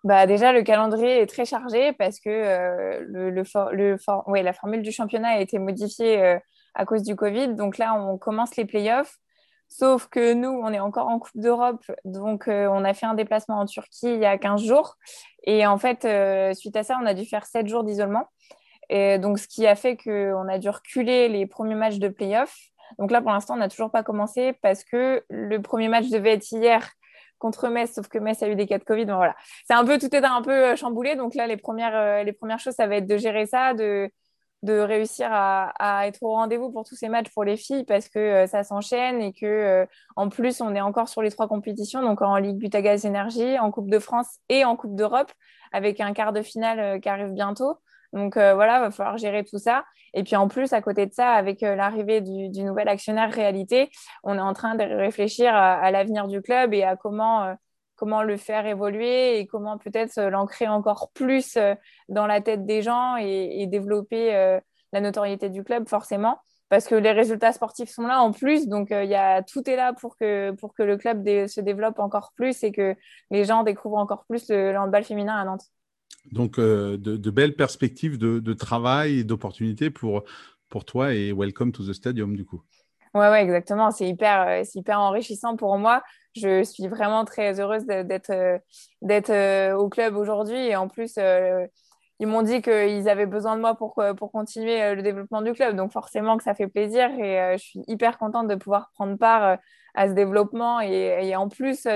Bah 0.03 0.27
déjà, 0.27 0.51
le 0.51 0.61
calendrier 0.63 1.21
est 1.21 1.25
très 1.25 1.45
chargé 1.45 1.93
parce 1.93 2.19
que 2.19 2.29
euh, 2.29 3.43
la 4.43 4.53
formule 4.53 4.81
du 4.81 4.91
championnat 4.91 5.29
a 5.29 5.39
été 5.39 5.57
modifiée 5.57 6.37
à 6.75 6.85
cause 6.85 7.03
du 7.03 7.15
Covid. 7.15 7.55
Donc 7.55 7.77
là, 7.77 7.93
on 7.93 8.17
commence 8.17 8.57
les 8.57 8.65
playoffs. 8.65 9.15
Sauf 9.69 10.07
que 10.07 10.33
nous, 10.33 10.49
on 10.49 10.71
est 10.71 10.79
encore 10.79 11.07
en 11.07 11.19
Coupe 11.19 11.35
d'Europe. 11.35 11.83
Donc, 12.05 12.45
on 12.47 12.85
a 12.85 12.93
fait 12.93 13.05
un 13.05 13.15
déplacement 13.15 13.59
en 13.59 13.65
Turquie 13.65 14.13
il 14.13 14.19
y 14.19 14.25
a 14.25 14.37
15 14.37 14.63
jours. 14.63 14.97
Et 15.43 15.65
en 15.65 15.77
fait, 15.77 16.07
suite 16.55 16.75
à 16.75 16.83
ça, 16.83 16.97
on 17.01 17.05
a 17.05 17.13
dû 17.13 17.25
faire 17.25 17.45
7 17.45 17.67
jours 17.67 17.83
d'isolement. 17.83 18.27
Et 18.89 19.19
donc, 19.19 19.39
ce 19.39 19.47
qui 19.47 19.67
a 19.67 19.75
fait 19.75 19.97
qu'on 19.97 20.47
a 20.47 20.57
dû 20.59 20.69
reculer 20.69 21.27
les 21.29 21.45
premiers 21.45 21.75
matchs 21.75 21.97
de 21.97 22.07
playoff. 22.07 22.55
Donc 22.99 23.11
là, 23.11 23.21
pour 23.21 23.31
l'instant, 23.31 23.55
on 23.55 23.57
n'a 23.57 23.69
toujours 23.69 23.91
pas 23.91 24.03
commencé 24.03 24.53
parce 24.61 24.83
que 24.83 25.23
le 25.29 25.61
premier 25.61 25.89
match 25.89 26.09
devait 26.09 26.33
être 26.33 26.49
hier 26.51 26.89
contre 27.37 27.69
Metz, 27.69 27.93
sauf 27.93 28.07
que 28.07 28.17
Metz 28.17 28.41
a 28.41 28.49
eu 28.49 28.55
des 28.55 28.65
cas 28.65 28.79
de 28.79 28.83
Covid. 28.83 29.05
voilà. 29.05 29.35
C'est 29.67 29.73
un 29.73 29.85
peu, 29.85 29.99
tout 29.99 30.13
est 30.15 30.23
un 30.23 30.41
peu 30.41 30.51
euh, 30.51 30.75
chamboulé. 30.75 31.15
Donc 31.15 31.35
là, 31.35 31.47
les 31.47 31.57
premières, 31.57 31.95
euh, 31.95 32.23
les 32.23 32.33
premières 32.33 32.59
choses, 32.59 32.73
ça 32.73 32.87
va 32.87 32.95
être 32.95 33.07
de 33.07 33.17
gérer 33.17 33.45
ça, 33.45 33.73
de, 33.73 34.09
de 34.63 34.79
réussir 34.79 35.27
à, 35.31 35.71
à 35.77 36.07
être 36.07 36.23
au 36.23 36.29
rendez-vous 36.29 36.71
pour 36.71 36.83
tous 36.83 36.95
ces 36.95 37.09
matchs 37.09 37.29
pour 37.31 37.43
les 37.43 37.57
filles 37.57 37.83
parce 37.85 38.09
que 38.09 38.17
euh, 38.17 38.47
ça 38.47 38.63
s'enchaîne 38.63 39.21
et 39.21 39.33
que 39.33 39.87
en 40.15 40.29
plus 40.29 40.61
on 40.61 40.73
est 40.73 40.81
encore 40.81 41.09
sur 41.09 41.21
les 41.21 41.29
trois 41.29 41.47
compétitions 41.47 42.01
donc 42.01 42.23
en 42.23 42.37
Ligue 42.37 42.57
Butagaz 42.57 43.05
Énergie, 43.05 43.59
en 43.59 43.69
Coupe 43.69 43.89
de 43.89 43.99
France 43.99 44.39
et 44.49 44.65
en 44.65 44.75
Coupe 44.75 44.95
d'Europe 44.95 45.31
avec 45.71 45.99
un 46.01 46.11
quart 46.13 46.33
de 46.33 46.41
finale 46.41 46.99
qui 47.01 47.09
arrive 47.09 47.33
bientôt. 47.33 47.77
Donc 48.13 48.37
euh, 48.37 48.53
voilà, 48.53 48.77
il 48.77 48.81
va 48.81 48.91
falloir 48.91 49.17
gérer 49.17 49.43
tout 49.43 49.59
ça. 49.59 49.85
Et 50.13 50.23
puis 50.23 50.35
en 50.35 50.47
plus, 50.47 50.73
à 50.73 50.81
côté 50.81 51.05
de 51.05 51.13
ça, 51.13 51.31
avec 51.31 51.63
euh, 51.63 51.75
l'arrivée 51.75 52.21
du, 52.21 52.63
nouvel 52.63 52.87
actionnaire 52.87 53.31
Réalité, 53.31 53.89
on 54.23 54.37
est 54.37 54.41
en 54.41 54.53
train 54.53 54.75
de 54.75 54.83
réfléchir 54.83 55.53
à, 55.53 55.91
l'avenir 55.91 56.27
du 56.27 56.41
club 56.41 56.73
et 56.73 56.83
à 56.83 56.95
comment, 56.95 57.43
euh, 57.43 57.53
comment 57.95 58.23
le 58.23 58.37
faire 58.37 58.65
évoluer 58.65 59.39
et 59.39 59.47
comment 59.47 59.77
peut-être 59.77 60.19
l'ancrer 60.21 60.67
encore 60.67 61.11
plus 61.13 61.57
dans 62.09 62.27
la 62.27 62.41
tête 62.41 62.65
des 62.65 62.81
gens 62.81 63.17
et, 63.17 63.67
développer 63.67 64.59
la 64.93 65.01
notoriété 65.01 65.49
du 65.49 65.63
club 65.63 65.87
forcément. 65.89 66.39
parce 66.69 66.87
que 66.87 66.95
les 66.95 67.11
résultats 67.11 67.53
sportifs 67.53 67.89
sont 67.89 68.07
là 68.07 68.21
en 68.21 68.31
plus. 68.31 68.67
Donc, 68.67 68.89
y 68.91 69.15
a, 69.15 69.41
tout 69.43 69.67
est 69.69 69.75
là 69.75 69.93
pour 69.93 70.17
que, 70.17 70.51
pour 70.51 70.73
que 70.73 70.83
le 70.83 70.97
club 70.97 71.25
se 71.47 71.61
développe 71.61 71.99
encore 71.99 72.31
plus 72.35 72.63
et 72.63 72.71
que 72.71 72.95
les 73.31 73.45
gens 73.45 73.63
découvrent 73.63 73.97
encore 73.97 74.25
plus 74.25 74.49
le, 74.49 74.77
handball 74.77 75.03
féminin 75.03 75.35
à 75.35 75.43
Nantes. 75.45 75.65
Donc, 76.31 76.59
de, 76.59 77.29
belles 77.29 77.55
perspectives 77.55 78.17
de, 78.17 78.53
travail 78.53 79.19
et 79.19 79.23
d'opportunités 79.23 79.89
pour, 79.89 80.23
pour 80.69 80.85
toi 80.85 81.13
et 81.13 81.31
welcome 81.31 81.71
to 81.71 81.83
the 81.83 81.93
stadium 81.93 82.35
du 82.35 82.45
coup. 82.45 82.61
Ouais, 83.13 83.29
ouais, 83.29 83.41
exactement. 83.41 83.91
C'est 83.91 84.07
hyper, 84.07 84.63
hyper 84.75 84.99
enrichissant 84.99 85.55
pour 85.55 85.77
moi 85.77 86.03
je 86.37 86.63
suis 86.63 86.87
vraiment 86.87 87.25
très 87.25 87.59
heureuse 87.59 87.85
d'être 87.85 88.29
euh, 88.29 88.57
d'être 89.01 89.29
euh, 89.29 89.75
au 89.75 89.89
club 89.89 90.15
aujourd'hui. 90.15 90.57
Et 90.57 90.75
en 90.75 90.87
plus, 90.87 91.15
euh, 91.17 91.65
ils 92.19 92.27
m'ont 92.27 92.41
dit 92.41 92.61
qu'ils 92.61 93.09
avaient 93.09 93.25
besoin 93.25 93.55
de 93.55 93.61
moi 93.61 93.75
pour, 93.75 94.01
pour 94.17 94.31
continuer 94.31 94.95
le 94.95 95.01
développement 95.03 95.41
du 95.41 95.53
club. 95.53 95.75
Donc 95.75 95.91
forcément 95.91 96.37
que 96.37 96.43
ça 96.43 96.55
fait 96.55 96.67
plaisir. 96.67 97.09
Et 97.19 97.57
je 97.57 97.63
suis 97.63 97.83
hyper 97.87 98.17
contente 98.17 98.47
de 98.47 98.55
pouvoir 98.55 98.89
prendre 98.95 99.17
part 99.17 99.59
à 99.93 100.07
ce 100.07 100.13
développement 100.13 100.79
et, 100.79 101.35
en 101.35 101.47
plus 101.47 101.87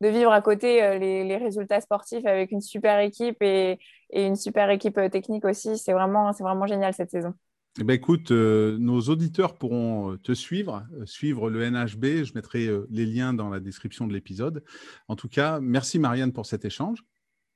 de 0.00 0.08
vivre 0.08 0.32
à 0.32 0.40
côté 0.40 0.98
les, 0.98 1.24
les, 1.24 1.36
résultats 1.36 1.80
sportifs 1.80 2.24
avec 2.24 2.52
une 2.52 2.60
super 2.60 3.00
équipe 3.00 3.42
et, 3.42 3.78
et 4.10 4.26
une 4.26 4.36
super 4.36 4.70
équipe 4.70 5.00
technique 5.10 5.44
aussi. 5.44 5.76
C'est 5.78 5.92
vraiment, 5.92 6.30
vraiment 6.32 6.66
génial 6.66 6.94
cette 6.94 7.10
saison. 7.10 7.34
Eh 7.80 7.84
ben, 7.84 7.94
écoute, 7.94 8.32
euh, 8.32 8.76
nos 8.78 9.00
auditeurs 9.02 9.54
pourront 9.54 10.12
euh, 10.12 10.18
te 10.18 10.32
suivre, 10.32 10.84
euh, 10.94 11.06
suivre 11.06 11.48
le 11.48 11.70
NHB. 11.70 12.24
Je 12.24 12.34
mettrai 12.34 12.68
les 12.90 13.06
liens 13.06 13.32
dans 13.32 13.50
la 13.50 13.60
description 13.60 14.08
de 14.08 14.12
l'épisode. 14.12 14.64
En 15.06 15.14
tout 15.14 15.28
cas, 15.28 15.60
merci 15.60 16.00
Marianne 16.00 16.32
pour 16.32 16.46
cet 16.46 16.64
échange. 16.64 17.04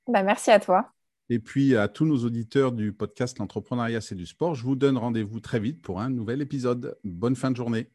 Bah, 0.07 0.23
merci 0.23 0.49
à 0.51 0.61
toi. 0.61 0.89
Et 1.29 1.39
puis 1.39 1.75
à 1.75 1.87
tous 1.87 2.05
nos 2.05 2.17
auditeurs 2.25 2.71
du 2.71 2.93
podcast 2.93 3.39
L'entrepreneuriat, 3.39 4.01
c'est 4.01 4.15
du 4.15 4.25
sport, 4.25 4.55
je 4.55 4.63
vous 4.63 4.75
donne 4.75 4.97
rendez-vous 4.97 5.39
très 5.39 5.59
vite 5.59 5.81
pour 5.81 5.99
un 5.99 6.09
nouvel 6.09 6.41
épisode. 6.41 6.97
Bonne 7.03 7.35
fin 7.35 7.51
de 7.51 7.55
journée. 7.55 7.89